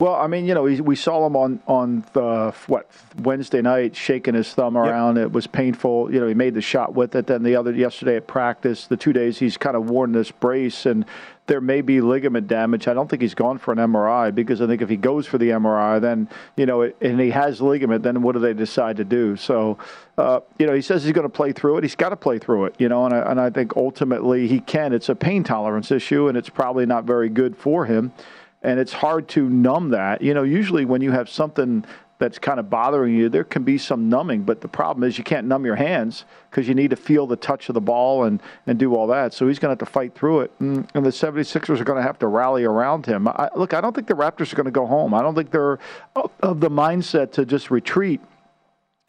[0.00, 2.88] Well, I mean, you know, we, we saw him on on the what
[3.20, 5.18] Wednesday night shaking his thumb around.
[5.18, 6.14] It was painful.
[6.14, 7.26] You know, he made the shot with it.
[7.26, 10.86] Then the other yesterday at practice, the two days he's kind of worn this brace,
[10.86, 11.04] and
[11.48, 12.86] there may be ligament damage.
[12.86, 15.36] I don't think he's gone for an MRI because I think if he goes for
[15.36, 18.98] the MRI, then you know, it, and he has ligament, then what do they decide
[18.98, 19.34] to do?
[19.34, 19.78] So,
[20.16, 21.82] uh, you know, he says he's going to play through it.
[21.82, 22.76] He's got to play through it.
[22.78, 24.92] You know, and I, and I think ultimately he can.
[24.92, 28.12] It's a pain tolerance issue, and it's probably not very good for him
[28.62, 30.22] and it's hard to numb that.
[30.22, 31.84] You know, usually when you have something
[32.18, 35.24] that's kind of bothering you, there can be some numbing, but the problem is you
[35.24, 38.42] can't numb your hands because you need to feel the touch of the ball and,
[38.66, 39.32] and do all that.
[39.32, 40.52] So he's going to have to fight through it.
[40.58, 43.28] And, and the 76ers are going to have to rally around him.
[43.28, 45.14] I, look, I don't think the Raptors are going to go home.
[45.14, 45.78] I don't think they're
[46.16, 48.20] of, of the mindset to just retreat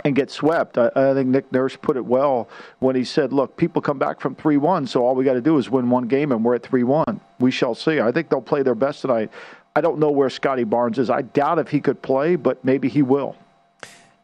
[0.05, 0.77] and get swept.
[0.77, 2.47] I, I think Nick Nurse put it well
[2.79, 5.57] when he said, "Look, people come back from three-one, so all we got to do
[5.57, 7.19] is win one game, and we're at three-one.
[7.39, 9.29] We shall see." I think they'll play their best tonight.
[9.75, 11.09] I don't know where Scottie Barnes is.
[11.09, 13.35] I doubt if he could play, but maybe he will.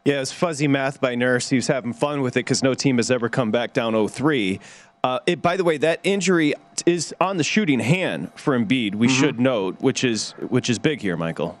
[0.04, 1.48] Yeah, it's fuzzy math by Nurse.
[1.48, 4.60] He was having fun with it because no team has ever come back down 0-3.
[5.02, 8.94] Uh, it, by the way, that injury is on the shooting hand for Embiid.
[8.94, 11.58] We should note, which is which is big here, Michael.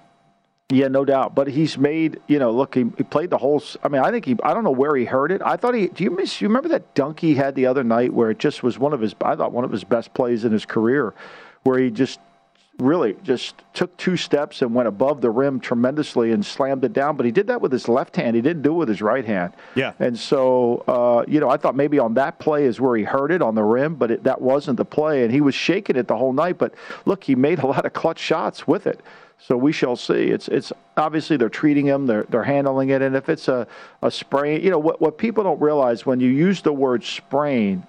[0.68, 1.34] Yeah, no doubt.
[1.36, 3.62] But he's made, you know, look, he, he played the whole.
[3.84, 4.36] I mean, I think he.
[4.42, 5.40] I don't know where he heard it.
[5.44, 5.86] I thought he.
[5.86, 6.40] Do you miss?
[6.40, 9.00] You remember that dunk he had the other night where it just was one of
[9.00, 9.14] his.
[9.20, 11.14] I thought one of his best plays in his career,
[11.62, 12.18] where he just
[12.78, 17.16] really just took two steps and went above the rim tremendously and slammed it down.
[17.16, 18.34] But he did that with his left hand.
[18.34, 19.52] He didn't do it with his right hand.
[19.76, 19.92] Yeah.
[19.98, 23.30] And so, uh, you know, I thought maybe on that play is where he heard
[23.30, 25.22] it on the rim, but it, that wasn't the play.
[25.22, 26.58] And he was shaking it the whole night.
[26.58, 26.74] But
[27.04, 29.00] look, he made a lot of clutch shots with it.
[29.38, 30.24] So we shall see.
[30.24, 33.66] It's it's obviously they're treating them, they're they're handling it, and if it's a,
[34.02, 37.86] a sprain, you know what what people don't realize when you use the word sprain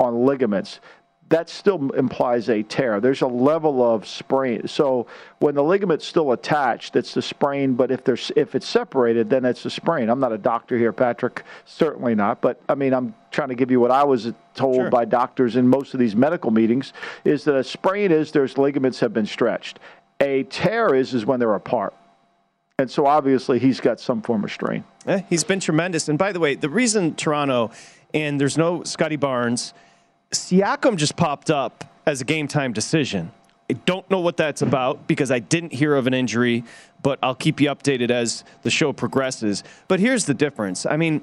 [0.00, 0.80] on ligaments,
[1.28, 3.00] that still implies a tear.
[3.00, 4.66] There's a level of sprain.
[4.66, 5.06] So
[5.40, 7.74] when the ligament's still attached, it's the sprain.
[7.74, 10.08] But if there's if it's separated, then it's a sprain.
[10.08, 11.44] I'm not a doctor here, Patrick.
[11.66, 12.40] Certainly not.
[12.40, 14.90] But I mean, I'm trying to give you what I was told Sure.
[14.90, 16.92] by doctors in most of these medical meetings
[17.24, 19.78] is that a sprain is there's ligaments have been stretched.
[20.20, 21.94] A tear is is when they're apart.
[22.78, 24.84] And so obviously he's got some form of strain.
[25.06, 26.08] Eh, he's been tremendous.
[26.08, 27.70] And by the way, the reason Toronto
[28.14, 29.74] and there's no Scottie Barnes,
[30.30, 33.32] Siakam just popped up as a game time decision.
[33.70, 36.64] I don't know what that's about because I didn't hear of an injury,
[37.02, 39.62] but I'll keep you updated as the show progresses.
[39.88, 40.86] But here's the difference.
[40.86, 41.22] I mean,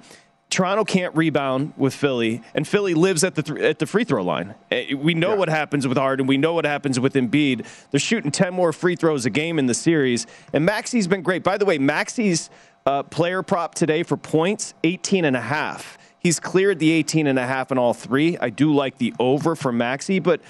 [0.49, 4.23] Toronto can't rebound with Philly, and Philly lives at the th- at the free throw
[4.23, 4.55] line.
[4.71, 5.35] Eh, we know yeah.
[5.35, 6.27] what happens with Harden.
[6.27, 7.65] We know what happens with Embiid.
[7.91, 11.43] They're shooting ten more free throws a game in the series, and Maxey's been great.
[11.43, 12.49] By the way, Maxey's
[12.85, 15.97] uh, player prop today for points 18 and a half.
[16.19, 18.37] He's cleared the 18 and a half in all three.
[18.37, 20.41] I do like the over for Maxey, but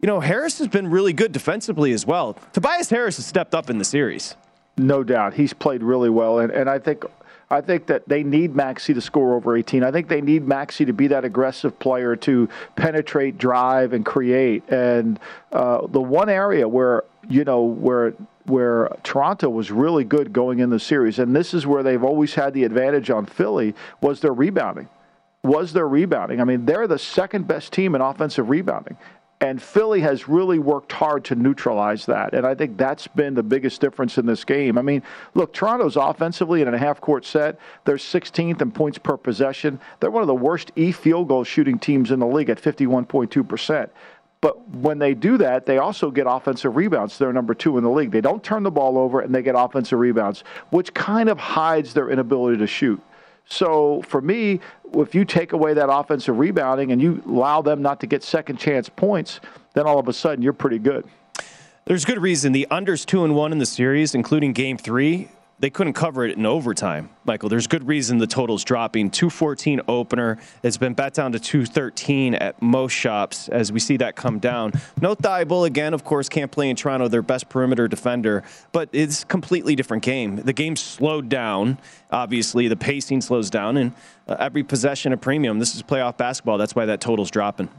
[0.00, 2.36] you know, Harris has been really good defensively as well.
[2.52, 4.36] Tobias Harris has stepped up in the series.
[4.76, 5.34] No doubt.
[5.34, 6.40] He's played really well.
[6.40, 7.04] And, and I think
[7.50, 9.82] I think that they need Maxey to score over 18.
[9.82, 14.68] I think they need Maxey to be that aggressive player to penetrate, drive, and create.
[14.68, 15.18] And
[15.52, 18.14] uh, the one area where you know where
[18.46, 22.34] where Toronto was really good going in the series, and this is where they've always
[22.34, 24.88] had the advantage on Philly, was their rebounding.
[25.42, 26.40] Was their rebounding?
[26.40, 28.96] I mean, they're the second best team in offensive rebounding,
[29.44, 32.32] and Philly has really worked hard to neutralize that.
[32.32, 34.78] And I think that's been the biggest difference in this game.
[34.78, 35.02] I mean,
[35.34, 39.78] look, Toronto's offensively in a half court set, they're 16th in points per possession.
[40.00, 43.90] They're one of the worst E field goal shooting teams in the league at 51.2%.
[44.40, 47.18] But when they do that, they also get offensive rebounds.
[47.18, 48.12] They're number two in the league.
[48.12, 51.92] They don't turn the ball over and they get offensive rebounds, which kind of hides
[51.92, 52.98] their inability to shoot.
[53.46, 54.60] So for me,
[55.02, 58.58] if you take away that offensive rebounding and you allow them not to get second
[58.58, 59.40] chance points,
[59.74, 61.04] then all of a sudden you're pretty good.
[61.86, 62.52] There's good reason.
[62.52, 65.28] The unders two and one in the series, including game three,
[65.64, 67.08] they couldn't cover it in overtime.
[67.24, 69.10] Michael, there's good reason the total's dropping.
[69.10, 70.36] 214 opener.
[70.62, 74.72] It's been bet down to 213 at most shops as we see that come down.
[75.00, 79.24] No Thybulle again, of course, can't play in Toronto, their best perimeter defender, but it's
[79.24, 80.36] completely different game.
[80.36, 81.78] The game slowed down.
[82.10, 83.92] Obviously, the pacing slows down, and
[84.28, 85.60] uh, every possession a premium.
[85.60, 86.58] This is playoff basketball.
[86.58, 87.70] That's why that total's dropping.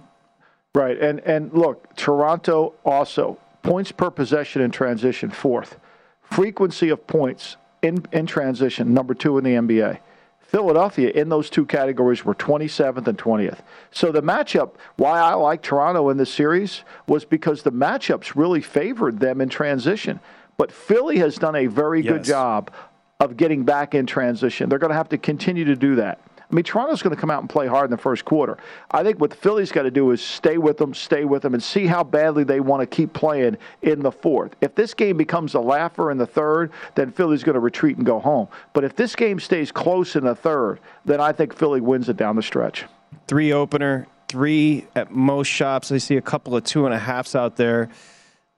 [0.74, 5.78] Right, and and look, Toronto also points per possession in transition fourth,
[6.24, 10.00] frequency of points in, in transition, number two in the NBA.
[10.42, 13.60] Philadelphia in those two categories were 27th and 20th.
[13.92, 18.62] So the matchup, why I like Toronto in this series, was because the matchups really
[18.62, 20.20] favored them in transition.
[20.58, 22.14] But Philly has done a very yes.
[22.14, 22.72] good job
[23.20, 24.70] of getting back in transition.
[24.70, 26.22] They're going to have to continue to do that.
[26.56, 28.58] I mean, Toronto's going to come out and play hard in the first quarter.
[28.90, 31.54] I think what the Phillies got to do is stay with them, stay with them,
[31.54, 34.56] and see how badly they want to keep playing in the fourth.
[34.62, 38.06] If this game becomes a laugher in the third, then Philly's going to retreat and
[38.06, 38.48] go home.
[38.72, 42.16] But if this game stays close in the third, then I think Philly wins it
[42.16, 42.86] down the stretch.
[43.28, 45.92] Three opener, three at most shops.
[45.92, 47.90] I see a couple of two and a halfs out there.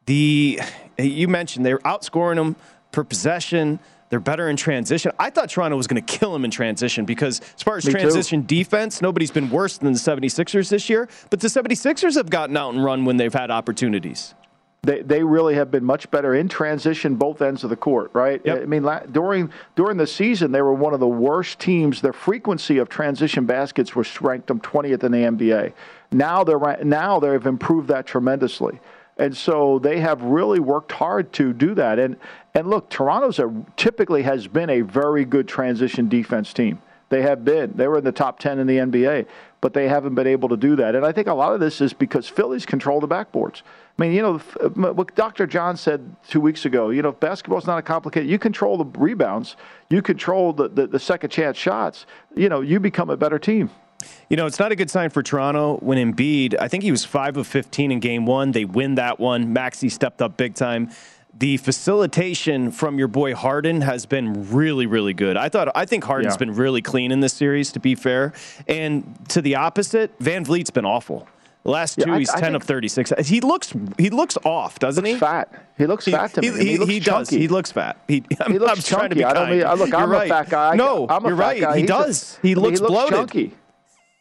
[0.05, 0.59] The
[0.99, 2.57] you mentioned they are outscoring them
[2.91, 3.79] per possession.
[4.09, 5.11] They're better in transition.
[5.19, 7.91] I thought Toronto was going to kill them in transition because, as far as Me
[7.91, 8.47] transition too.
[8.47, 11.09] defense, nobody's been worse than the 76ers this year.
[11.29, 14.33] But the 76ers have gotten out and run when they've had opportunities.
[14.83, 18.41] They, they really have been much better in transition both ends of the court, right?
[18.45, 18.61] Yep.
[18.61, 21.99] I mean, during during the season, they were one of the worst teams.
[21.99, 25.73] Their frequency of transition baskets was ranked them 20th in the NBA.
[26.11, 28.79] Now they're now they've improved that tremendously.
[29.19, 31.99] And so they have really worked hard to do that.
[31.99, 32.17] And
[32.53, 36.81] and look, Toronto's a, typically has been a very good transition defense team.
[37.09, 37.73] They have been.
[37.75, 39.27] They were in the top 10 in the NBA,
[39.61, 40.93] but they haven't been able to do that.
[40.93, 43.61] And I think a lot of this is because Phillies control the backboards.
[43.97, 44.37] I mean, you know,
[44.75, 45.47] what Dr.
[45.47, 48.29] John said two weeks ago, you know, basketball's not a complicated.
[48.29, 49.55] You control the rebounds,
[49.89, 53.69] you control the, the, the second chance shots, you know, you become a better team.
[54.29, 57.05] You know, it's not a good sign for Toronto when Embiid, I think he was
[57.05, 58.51] 5 of 15 in game one.
[58.51, 59.53] They win that one.
[59.53, 60.91] Maxey stepped up big time.
[61.37, 65.37] The facilitation from your boy Harden has been really, really good.
[65.37, 66.37] I thought I think Harden's yeah.
[66.37, 68.33] been really clean in this series, to be fair.
[68.67, 71.27] And to the opposite, VanVleet's been awful.
[71.67, 73.11] Last two, yeah, I, he's I ten of thirty-six.
[73.27, 75.15] He looks he looks off, doesn't he?
[75.15, 75.51] Fat.
[75.77, 76.47] He looks fat to me.
[76.47, 77.29] He, he, he, he does.
[77.29, 77.97] He looks fat.
[78.07, 79.25] He, I'm, he looks I'm trying to be.
[79.25, 79.59] I don't mean.
[79.59, 79.93] Look.
[79.93, 80.75] I'm you're a fat guy.
[80.75, 81.59] No, I'm a you're right.
[81.59, 81.79] Guy.
[81.79, 82.39] He does.
[82.41, 83.17] he looks, looks bloated.
[83.17, 83.53] Chunky.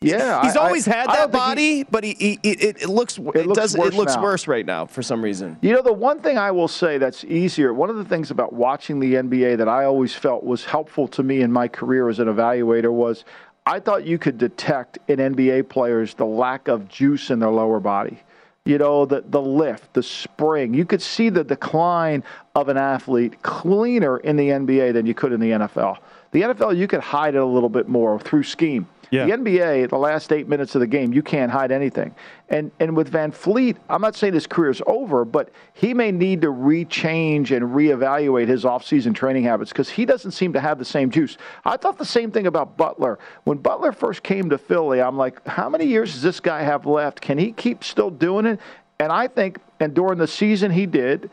[0.03, 3.35] Yeah, he's I, always I, had that body, but he, he, it, it, looks it,
[3.35, 4.23] it looks does worse it looks now.
[4.23, 5.57] worse right now for some reason.
[5.63, 7.73] You know, the one thing I will say that's easier.
[7.73, 11.23] One of the things about watching the NBA that I always felt was helpful to
[11.23, 13.25] me in my career as an evaluator was
[13.65, 17.81] I thought you could detect in NBA players the lack of juice in their lower
[17.81, 18.21] body
[18.67, 20.75] you know, the, the lift, the spring.
[20.75, 22.25] You could see the decline
[22.55, 25.99] of an athlete cleaner in the NBA than you could in the NFL.
[26.33, 28.88] The NFL, you could hide it a little bit more through scheme.
[29.11, 29.27] Yeah.
[29.27, 32.15] The NBA, the last eight minutes of the game, you can't hide anything.
[32.48, 36.42] And and with VanVleet, I'm not saying his career is over, but he may need
[36.42, 40.85] to rechange and reevaluate his offseason training habits because he doesn't seem to have the
[40.85, 41.38] same juice.
[41.65, 43.19] I thought the same thing about Butler.
[43.44, 46.87] When Butler first came to Philly, I'm like, how many years does this guy have
[46.87, 47.21] left?
[47.21, 48.61] Can he keep still doing it?
[48.98, 51.31] And I think, and during the season he did,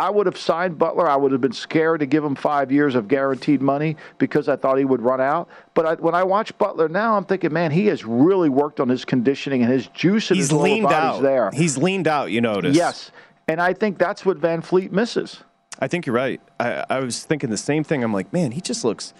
[0.00, 1.06] I would have signed Butler.
[1.06, 4.56] I would have been scared to give him five years of guaranteed money because I
[4.56, 5.46] thought he would run out.
[5.74, 8.88] But I, when I watch Butler now, I'm thinking, man, he has really worked on
[8.88, 11.20] his conditioning and his juice and He's his leaned out.
[11.20, 11.50] there.
[11.52, 12.30] He's leaned out.
[12.30, 12.74] You notice?
[12.74, 13.10] Yes,
[13.46, 15.42] and I think that's what VanVleet misses.
[15.78, 16.40] I think you're right.
[16.58, 18.02] I, I was thinking the same thing.
[18.02, 19.12] I'm like, man, he just looks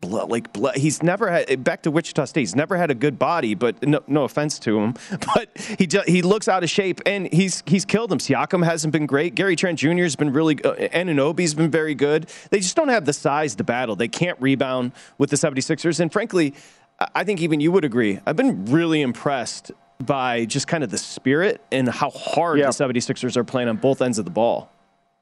[0.00, 0.76] blood, like blood.
[0.76, 2.40] He's never had eh, back to Wichita State.
[2.42, 4.94] He's never had a good body, but no, no offense to him,
[5.34, 8.18] but he just, he looks out of shape and he's he's killed him.
[8.18, 9.34] Siakam hasn't been great.
[9.34, 10.02] Gary Trent Jr.
[10.02, 10.90] has been really uh, good.
[10.92, 12.28] Anunoby's been very good.
[12.50, 13.96] They just don't have the size to battle.
[13.96, 16.00] They can't rebound with the 76ers.
[16.00, 16.54] And frankly,
[17.00, 18.20] I- I think even you would agree.
[18.26, 19.72] I've been really impressed
[20.04, 22.66] by just kind of the spirit and how hard Yeah.
[22.66, 24.70] the 76ers are playing on both ends of the ball.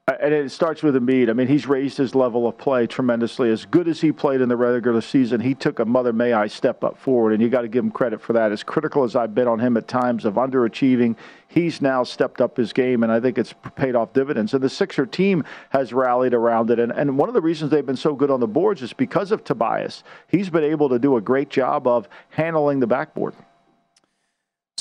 [0.05, 1.29] Uh, And it starts with Embiid.
[1.29, 3.49] I mean, he's raised his level of play tremendously.
[3.49, 6.47] As good as he played in the regular season, he took a mother may I
[6.47, 8.51] step up forward, and you got to give him credit for that.
[8.51, 11.15] As critical as I've been on him at times of underachieving,
[11.47, 14.53] he's now stepped up his game, and I think it's paid off dividends.
[14.53, 16.79] And the Sixer team has rallied around it.
[16.79, 19.31] And, and one of the reasons they've been so good on the boards is because
[19.31, 20.03] of Tobias.
[20.27, 23.35] He's been able to do a great job of handling the backboard.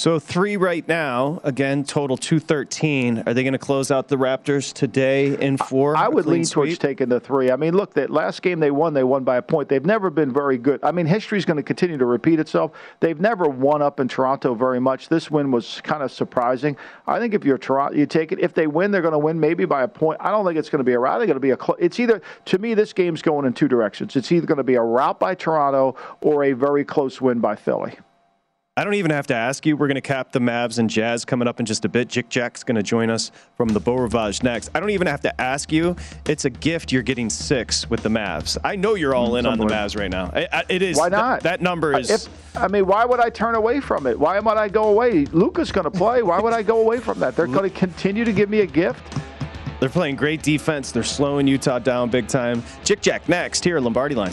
[0.02, 1.40] So three right now.
[1.44, 3.22] Again, total two thirteen.
[3.26, 5.96] Are they going to close out the Raptors today in four?
[5.96, 7.50] I would lean towards taking the three.
[7.52, 9.68] I mean, look, that last game they won, they won by a point.
[9.68, 10.80] They've never been very good.
[10.82, 12.72] I mean, history's going to continue to repeat itself.
[13.00, 15.08] They've never won up in Toronto very much.
[15.08, 16.76] This win was kind of surprising.
[17.06, 18.40] I think if you're Toronto, you take it.
[18.40, 20.16] If they win, they're going to win maybe by a point.
[20.20, 21.18] I don't think it's going to be a rout.
[21.20, 21.56] They're going to be a.
[21.56, 24.16] Cl- it's either to me, this game's going in two directions.
[24.16, 27.56] It's either going to be a rout by Toronto or a very close win by
[27.56, 27.98] Philly.
[28.74, 29.76] I don't even have to ask you.
[29.76, 32.08] We're going to cap the Mavs and Jazz coming up in just a bit.
[32.08, 34.70] Jick Jack's going to join us from the Beau Rivage next.
[34.74, 35.94] I don't even have to ask you.
[36.26, 38.56] It's a gift you're getting six with the Mavs.
[38.64, 40.30] I know you're all in on the Mavs right now.
[40.34, 40.96] I- I- It is.
[40.96, 41.42] Why th- not?
[41.42, 42.08] that number is.
[42.08, 44.18] If, I mean, why would I turn away from it?
[44.18, 45.26] Why would I go away?
[45.26, 46.22] Luka's going to play.
[46.22, 47.36] Why would I go away from that?
[47.36, 49.02] They're going to continue to give me a gift.
[49.80, 50.92] They're playing great defense.
[50.92, 52.62] They're slowing Utah down big time.
[52.84, 54.32] Jick Jack next here, at Lombardi line.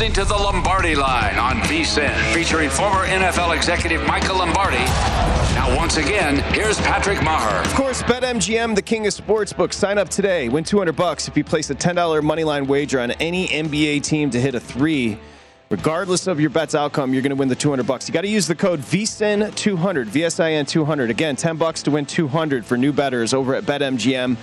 [0.00, 4.78] Listening to the Lombardi Line on VSIN, featuring former NFL executive Michael Lombardi.
[4.78, 7.62] Now, once again, here's Patrick Meagher.
[7.66, 9.74] Of course, BetMGM, the king of sportsbooks.
[9.74, 10.48] Sign up today.
[10.48, 14.30] Win 200 bucks if you place a $10 money line wager on any NBA team
[14.30, 15.18] to hit a three.
[15.68, 18.08] Regardless of your bet's outcome, you're going to win the 200 bucks.
[18.08, 21.10] You got to use the code VSIN200, VSIN 200.
[21.10, 24.38] Again, 10 bucks to win 200 for new bettors over at BetMGM.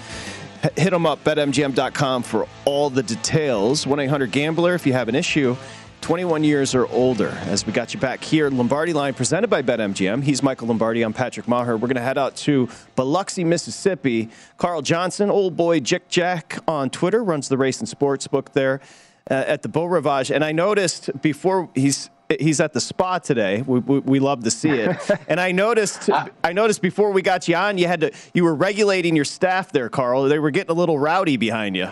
[0.76, 3.86] Hit them up, betmgm.com for all the details.
[3.86, 5.56] 1 800 Gambler if you have an issue.
[6.02, 7.30] 21 years or older.
[7.46, 10.24] As we got you back here, Lombardi Line presented by BetMGM.
[10.24, 11.02] He's Michael Lombardi.
[11.02, 11.74] I'm Patrick Meagher.
[11.74, 14.30] We're going to head out to Biloxi, Mississippi.
[14.58, 18.80] Carl Johnson, old boy Jick Jack on Twitter, runs the race and sports book there
[19.30, 20.32] uh, at the Beau Rivage.
[20.32, 22.10] And I noticed before he's
[22.40, 23.62] he's at the spa today.
[23.62, 24.98] We, we, we love to see it.
[25.28, 26.10] and I noticed
[26.44, 29.72] I noticed before we got you on, you had to you were regulating your staff
[29.72, 30.24] there, Carl.
[30.24, 31.90] They were getting a little rowdy behind you.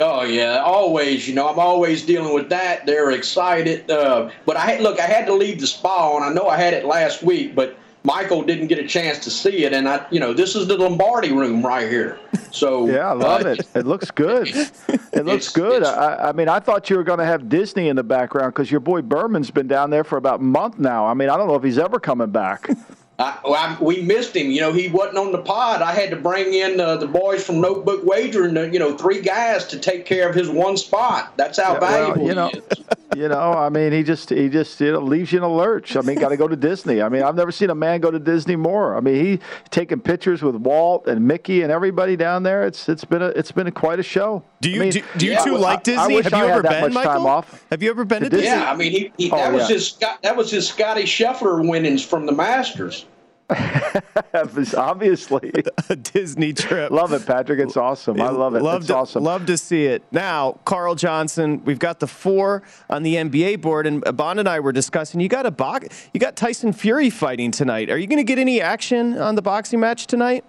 [0.00, 1.28] Oh yeah, always.
[1.28, 2.86] You know, I'm always dealing with that.
[2.86, 4.98] They're excited, uh, but I had, look.
[4.98, 7.76] I had to leave the spa, and I know I had it last week, but
[8.02, 10.76] Michael didn't get a chance to see it, and I, you know, this is the
[10.76, 12.18] Lombardi room right here.
[12.50, 13.68] So yeah, I love uh, it.
[13.74, 14.48] It looks good.
[15.12, 15.82] It looks it's, good.
[15.82, 18.54] It's, I, I, mean, I thought you were going to have Disney in the background
[18.54, 21.04] because your boy Berman's been down there for about a month now.
[21.04, 22.70] I mean, I don't know if he's ever coming back.
[23.20, 24.50] I, I, we missed him.
[24.50, 25.82] You know, he wasn't on the pod.
[25.82, 29.20] I had to bring in uh, the boys from Notebook Wagering, uh, you know, three
[29.20, 31.36] guys to take care of his one spot.
[31.36, 32.84] That's how yeah, valuable well, you know, is.
[33.16, 35.96] You know, I mean, he just he just you know, leaves you in a lurch.
[35.96, 37.02] I mean, got to go to Disney.
[37.02, 38.96] I mean, I've never seen a man go to Disney more.
[38.96, 39.40] I mean, he
[39.70, 42.64] taking pictures with Walt and Mickey and everybody down there.
[42.64, 44.44] It's it's been a it's been a, quite a show.
[44.60, 46.16] Do you I mean, do, do, you yeah, two like Disney?
[46.16, 47.44] I, I Have you I ever been, Michael?
[47.70, 48.46] Have you ever been to, to Disney?
[48.46, 49.74] Yeah, I mean, he, he that oh, was yeah.
[49.74, 53.06] his that was his Scottie Scheffler winnings from the Masters.
[54.76, 55.52] Obviously,
[55.88, 56.90] a Disney trip.
[56.90, 57.60] Love it, Patrick.
[57.60, 58.20] It's awesome.
[58.20, 58.62] I love it.
[58.62, 59.24] Love it's to, awesome.
[59.24, 60.02] Love to see it.
[60.12, 64.60] Now, Carl Johnson, we've got the four on the NBA board, and Bond and I
[64.60, 65.20] were discussing.
[65.20, 66.08] You got a box.
[66.14, 67.90] You got Tyson Fury fighting tonight.
[67.90, 70.44] Are you going to get any action on the boxing match tonight?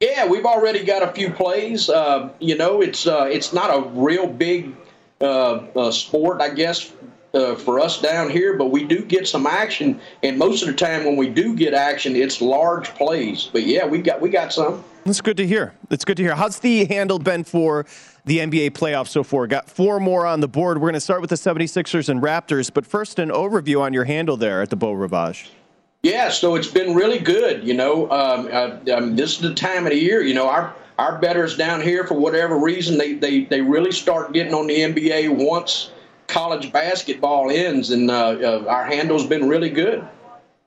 [0.00, 1.90] Yeah, we've already got a few plays.
[1.90, 4.74] Uh, you know, it's uh, it's not a real big
[5.20, 6.92] uh, uh sport, I guess,
[7.34, 10.74] uh, for us down here, but we do get some action, and most of the
[10.74, 13.48] time when we do get action, it's large plays.
[13.52, 14.84] But yeah, we got we got some.
[15.04, 15.74] That's good to hear.
[15.88, 16.34] That's good to hear.
[16.34, 17.86] How's the handle been for
[18.26, 19.46] the NBA playoffs so far?
[19.46, 20.76] Got four more on the board.
[20.78, 24.04] We're going to start with the 76ers and Raptors, but first, an overview on your
[24.04, 25.50] handle there at the Beau Rivage.
[26.02, 27.66] Yeah, so it's been really good.
[27.66, 30.22] You know, um, uh, um, this is the time of the year.
[30.22, 34.32] You know, our our betters down here, for whatever reason, they they they really start
[34.32, 35.92] getting on the NBA once
[36.30, 40.06] college basketball ends, and uh, uh, our handle's been really good.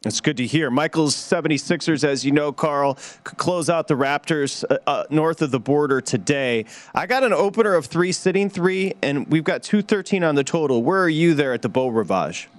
[0.05, 0.69] It's good to hear.
[0.69, 5.61] Michael's 76ers, as you know, Carl, close out the Raptors uh, uh, north of the
[5.61, 6.65] border today.
[6.93, 10.83] I got an opener of three sitting three, and we've got 213 on the total.
[10.83, 12.49] Where are you there at the Beau Rivage?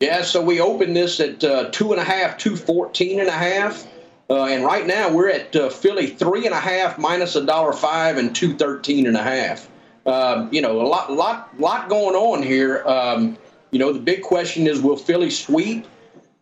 [0.00, 3.86] Yeah, so we opened this at uh, two and a half, 214 and a half.
[4.28, 7.72] Uh, and right now we're at uh, Philly three and a half minus a dollar
[7.72, 9.68] five and 213 and a half.
[10.06, 12.82] Um, you know, a lot, lot, lot going on here.
[12.86, 13.36] Um,
[13.70, 15.86] you know, the big question is, will Philly sweep?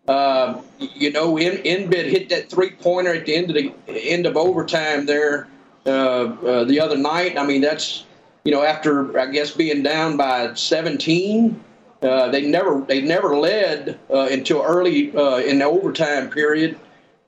[0.07, 4.25] Uh, you know, in Embiid hit that three pointer at the end of the end
[4.25, 5.49] of overtime there
[5.85, 7.37] uh, uh, the other night.
[7.37, 8.05] I mean, that's
[8.45, 11.65] you know after I guess being down by 17.
[12.01, 16.79] Uh, they never they never led uh, until early uh, in the overtime period.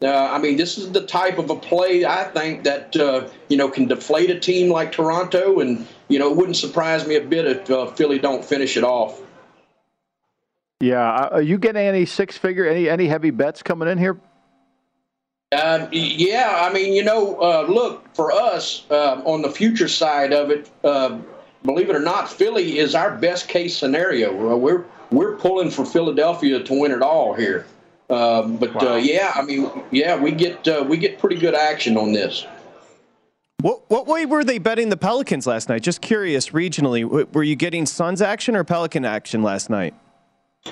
[0.00, 2.94] I mean, this is the type of a play I think that
[3.48, 7.14] you know can deflate a team like Toronto and you know, it wouldn't surprise me
[7.14, 9.22] a bit if uh, Philly don't finish it off.
[10.80, 14.18] Yeah, uh, are you getting any six figure, any any heavy bets coming in here?
[15.52, 20.32] Uh, yeah, I mean, you know, uh, look for us uh, on the future side
[20.32, 20.70] of it.
[20.82, 21.18] Uh,
[21.64, 24.56] believe it or not, Philly is our best case scenario.
[24.56, 27.66] we're we're pulling for Philadelphia to win it all here.
[28.08, 28.96] Um, but wow.
[28.96, 32.46] yeah, I mean, yeah, we get we get pretty good action on this.
[33.60, 35.82] What what way were they betting the Pelicans last night?
[35.82, 39.94] Just curious, regionally, were you getting Suns action or Pelican action last night?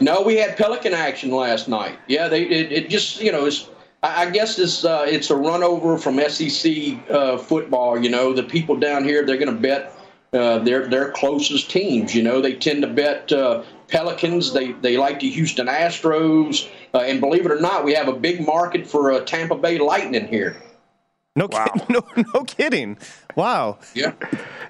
[0.00, 1.98] No, we had Pelican action last night.
[2.06, 3.68] Yeah, they it, it just you know it's
[4.02, 8.02] I guess it's uh, it's a run over from SEC uh, football.
[8.02, 9.92] You know, the people down here they're going to bet
[10.32, 12.14] uh, their their closest teams.
[12.14, 14.52] You know, they tend to bet uh, Pelicans.
[14.52, 18.14] They they like the Houston Astros, uh, and believe it or not, we have a
[18.14, 20.62] big market for uh, Tampa Bay Lightning here.
[21.38, 21.72] No, wow.
[21.88, 22.98] no, no kidding.
[23.36, 23.78] Wow.
[23.94, 24.14] Yeah.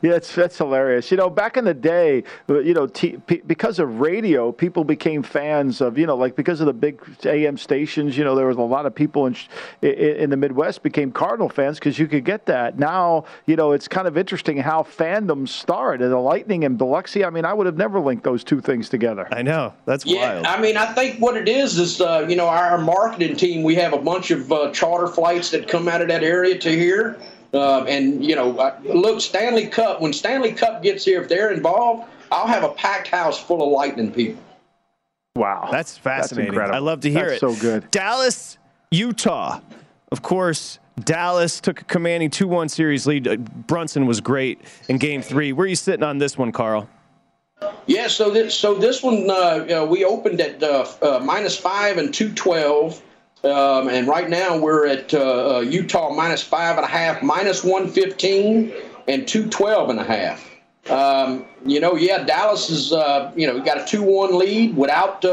[0.03, 1.11] Yeah, it's that's hilarious.
[1.11, 5.23] You know, back in the day, you know, t- p- because of radio, people became
[5.23, 8.16] fans of, you know, like because of the big AM stations.
[8.16, 9.37] You know, there was a lot of people in
[9.81, 12.79] in, in the Midwest became Cardinal fans because you could get that.
[12.79, 16.03] Now, you know, it's kind of interesting how fandoms start.
[16.03, 17.25] And the Lightning and Biloxi.
[17.25, 19.27] I mean, I would have never linked those two things together.
[19.33, 20.47] I know that's yeah, wild.
[20.47, 23.62] I mean, I think what it is is, uh, you know, our marketing team.
[23.62, 26.71] We have a bunch of uh, charter flights that come out of that area to
[26.71, 27.19] here
[27.55, 28.51] uh, and you know,
[28.85, 30.01] look, Stanley Cup.
[30.01, 33.73] When Stanley Cup gets here, if they're involved, I'll have a packed house full of
[33.73, 34.43] Lightning people.
[35.35, 36.55] Wow, that's fascinating.
[36.55, 37.55] That's I love to hear that's it.
[37.55, 37.91] So good.
[37.91, 38.59] Dallas,
[38.91, 39.61] Utah.
[40.11, 43.29] Of course, Dallas took a commanding 2 1 series lead.
[43.29, 45.53] Uh, Brunson was great in game three.
[45.53, 46.89] Where are you sitting on this one, Carl?
[47.87, 52.13] Yeah, so this so this one uh, we opened at uh, uh, minus five and
[52.13, 53.03] two twelve,
[53.45, 57.64] um, and right now we're at uh, uh, Utah minus five and a half, minus
[57.64, 58.72] one fifteen,
[59.07, 60.51] and two twelve and a half.
[60.91, 65.24] Um, you know, yeah, Dallas is uh, you know got a two one lead without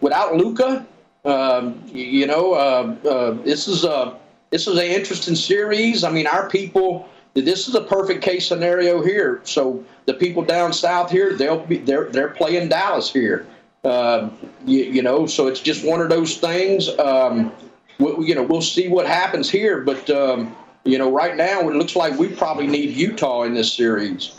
[0.00, 0.86] without Luka.
[1.24, 2.98] Um, you know,
[3.44, 4.18] this is a
[4.50, 6.04] this is an interesting series.
[6.04, 9.40] I mean, our people this is a perfect case scenario here.
[9.44, 13.46] So the people down south here, they'll be they're they're playing Dallas here.
[13.84, 14.30] Uh,
[14.64, 16.88] you, you, know, so it's just one of those things.
[16.98, 17.52] Um,
[17.98, 21.74] we, you know, we'll see what happens here, but um, you know, right now it
[21.74, 24.32] looks like we probably need Utah in this series.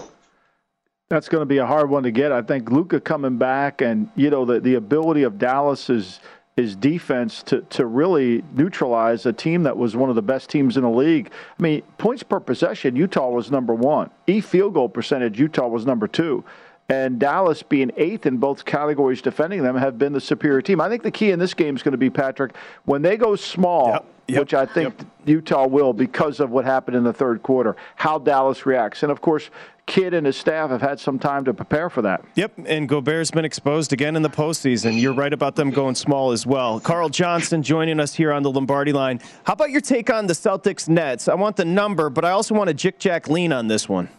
[1.10, 2.32] That's going to be a hard one to get.
[2.32, 6.20] I think Luka coming back, and you know, the the ability of Dallas is
[6.56, 10.78] his defense to, to really neutralize a team that was one of the best teams
[10.78, 11.30] in the league.
[11.60, 14.10] I mean, points per possession, Utah was number one.
[14.26, 16.46] E field goal percentage, Utah was number two.
[16.88, 20.80] And Dallas, being eighth in both categories defending them, have been the superior team.
[20.80, 22.56] I think the key in this game is going to be, Patrick,
[22.86, 25.08] when they go small, yep, yep, which I think yep.
[25.26, 29.02] Utah will because of what happened in the third quarter, how Dallas reacts.
[29.02, 29.50] And of course,
[29.88, 32.24] Kidd and his staff have had some time to prepare for that.
[32.36, 35.00] Yep, and Gobert's been exposed again in the postseason.
[35.00, 36.80] You're right about them going small as well.
[36.80, 39.22] Carl Johnson joining us here on the Lombardi line.
[39.44, 41.28] How about your take on the Celtics Nets?
[41.28, 44.10] I want the number, but I also want a Jick Jack lean on this one.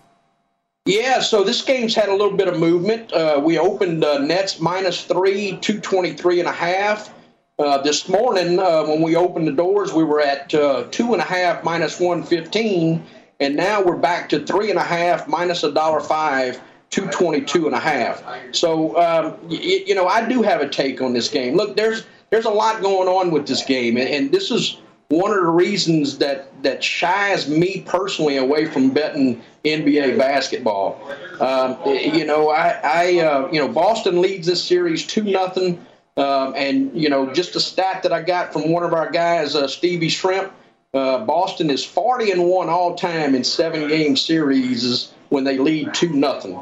[0.87, 3.13] Yeah, so this game's had a little bit of movement.
[3.13, 7.13] Uh, we opened uh, Nets minus three, 223 and a half.
[7.59, 11.21] Uh, this morning, uh, when we opened the doors, we were at uh, two and
[11.21, 13.05] a half minus 115
[13.41, 16.61] and now we're back to three and a half minus a dollar five
[16.91, 18.23] 222 and a half
[18.53, 22.07] so um, you, you, know i do have a take on this game look there's
[22.31, 24.79] there's a lot going on with this game and, and this is
[25.09, 31.01] one of the reasons that that shies me personally away from betting NBA basketball.
[31.41, 35.85] Um, you know, I, I uh, you know Boston leads this series two nothing,
[36.17, 39.55] um, and you know just a stat that I got from one of our guys,
[39.55, 40.53] uh, Stevie Shrimp.
[40.95, 45.93] Uh, Boston is 40 and one all time in seven game series when they lead
[45.93, 46.59] two nothing.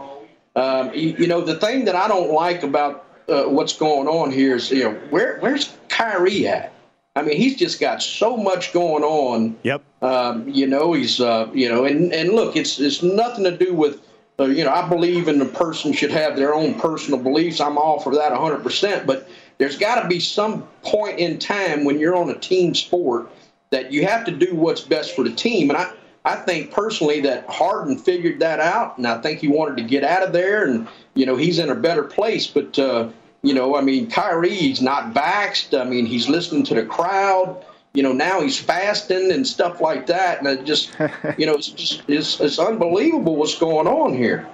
[0.56, 4.32] Um, you, you, know the thing that I don't like about uh, what's going on
[4.32, 6.73] here is you know where where's Kyrie at?
[7.16, 9.56] I mean he's just got so much going on.
[9.62, 9.82] Yep.
[10.02, 13.74] Um, you know he's uh, you know and and look it's it's nothing to do
[13.74, 14.00] with.
[14.36, 17.60] Uh, you know, I believe in the person should have their own personal beliefs.
[17.60, 19.06] I'm all for that 100%.
[19.06, 23.30] But there's got to be some point in time when you're on a team sport
[23.70, 25.70] that you have to do what's best for the team.
[25.70, 25.92] And I,
[26.24, 30.04] I think personally that Harden figured that out, and I think he wanted to get
[30.04, 32.46] out of there, and you know he's in a better place.
[32.46, 33.10] But uh,
[33.44, 35.78] you know, I mean, Kyrie's not vaxxed.
[35.78, 37.62] I mean, he's listening to the crowd.
[37.92, 40.90] You know, now he's fasting and stuff like that, and it just,
[41.38, 44.48] you know, it's just it's, it's unbelievable what's going on here.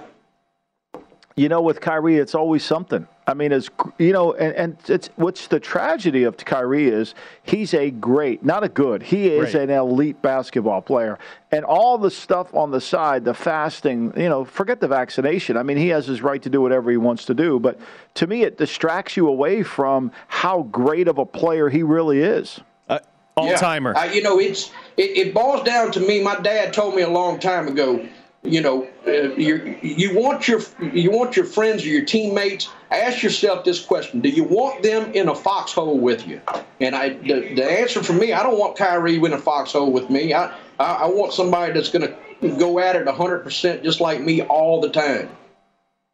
[1.35, 3.07] You know, with Kyrie, it's always something.
[3.27, 7.73] I mean, it's you know, and, and it's what's the tragedy of Kyrie is he's
[7.73, 11.17] a great, not a good, he is an elite basketball player,
[11.51, 15.55] and all the stuff on the side, the fasting, you know, forget the vaccination.
[15.55, 17.79] I mean, he has his right to do whatever he wants to do, but
[18.15, 22.59] to me, it distracts you away from how great of a player he really is.
[22.89, 22.99] Uh,
[23.37, 23.93] all timer.
[23.95, 24.01] Yeah.
[24.01, 26.21] Uh, you know, it's it, it boils down to me.
[26.21, 28.05] My dad told me a long time ago
[28.43, 32.69] you know, uh, you want your you want your friends or your teammates.
[32.89, 36.41] Ask yourself this question: Do you want them in a foxhole with you?
[36.79, 40.09] And I, the, the answer for me, I don't want Kyrie in a foxhole with
[40.09, 40.33] me.
[40.33, 44.21] I I, I want somebody that's going to go at it 100 percent, just like
[44.21, 45.29] me, all the time.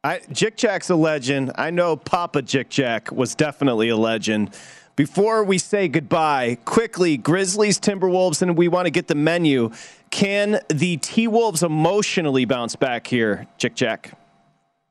[0.03, 1.53] I, Jick Jack's a legend.
[1.55, 4.53] I know Papa Jick Jack was definitely a legend.
[4.97, 9.69] Before we say goodbye, quickly, Grizzlies, Timberwolves, and we want to get the menu.
[10.09, 14.17] Can the T Wolves emotionally bounce back here, Jick Jack?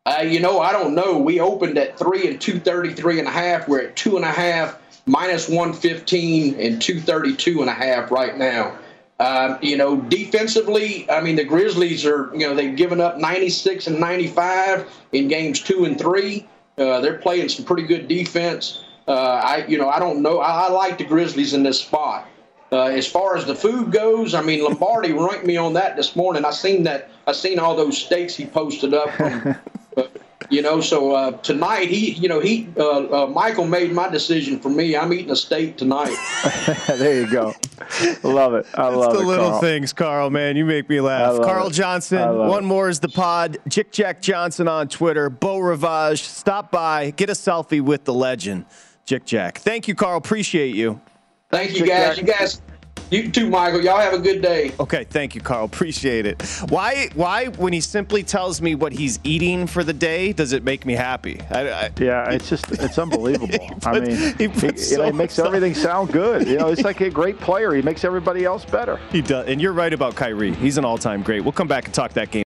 [0.06, 1.18] Uh, you know, I don't know.
[1.18, 3.66] We opened at three and two thirty three and a half.
[3.66, 7.74] We're at two and a half, minus one fifteen, and two thirty two and a
[7.74, 8.78] half right now.
[9.18, 13.86] Uh, you know, defensively, I mean, the Grizzlies are, you know, they've given up 96
[13.86, 16.46] and 95 in games two and three.
[16.76, 18.84] Uh, they're playing some pretty good defense.
[19.08, 20.40] Uh, I, you know, I don't know.
[20.40, 22.28] I, I like the Grizzlies in this spot.
[22.72, 26.16] Uh, as far as the food goes, I mean, Lombardi ranked me on that this
[26.16, 26.44] morning.
[26.44, 27.10] I seen that.
[27.26, 29.10] I seen all those steaks he posted up.
[29.10, 29.56] From,
[29.96, 30.02] uh,
[30.50, 34.58] you know, so uh, tonight he, you know, he, uh, uh, Michael made my decision
[34.58, 34.96] for me.
[34.96, 36.14] I'm eating a steak tonight.
[36.86, 37.54] there you go.
[38.22, 38.66] Love it.
[38.74, 39.60] I love the it, little Carl.
[39.60, 40.30] things, Carl.
[40.30, 41.40] Man, you make me laugh.
[41.42, 41.72] Carl it.
[41.72, 42.36] Johnson.
[42.36, 42.66] One it.
[42.66, 43.58] more is the pod.
[43.68, 45.30] Jick Jack Johnson on Twitter.
[45.30, 46.22] Beau Rivage.
[46.22, 47.10] Stop by.
[47.10, 48.66] Get a selfie with the legend.
[49.06, 49.58] Jick Jack.
[49.58, 50.18] Thank you, Carl.
[50.18, 51.00] Appreciate you.
[51.48, 52.18] Thank you, guys.
[52.18, 52.60] You guys,
[53.08, 53.80] You too, Michael.
[53.80, 54.72] Y'all have a good day.
[54.80, 55.64] Okay, thank you, Carl.
[55.64, 56.42] Appreciate it.
[56.70, 57.08] Why?
[57.14, 57.46] Why?
[57.46, 60.94] When he simply tells me what he's eating for the day, does it make me
[60.94, 61.40] happy?
[61.52, 63.46] I, I, yeah, it's just it's unbelievable.
[63.80, 66.48] put, I mean, he, he, so you know, he makes everything sound good.
[66.48, 67.72] You know, it's like a great player.
[67.74, 68.98] He makes everybody else better.
[69.12, 70.52] He does, and you're right about Kyrie.
[70.54, 71.42] He's an all-time great.
[71.42, 72.45] We'll come back and talk that game.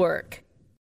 [0.00, 0.42] Network.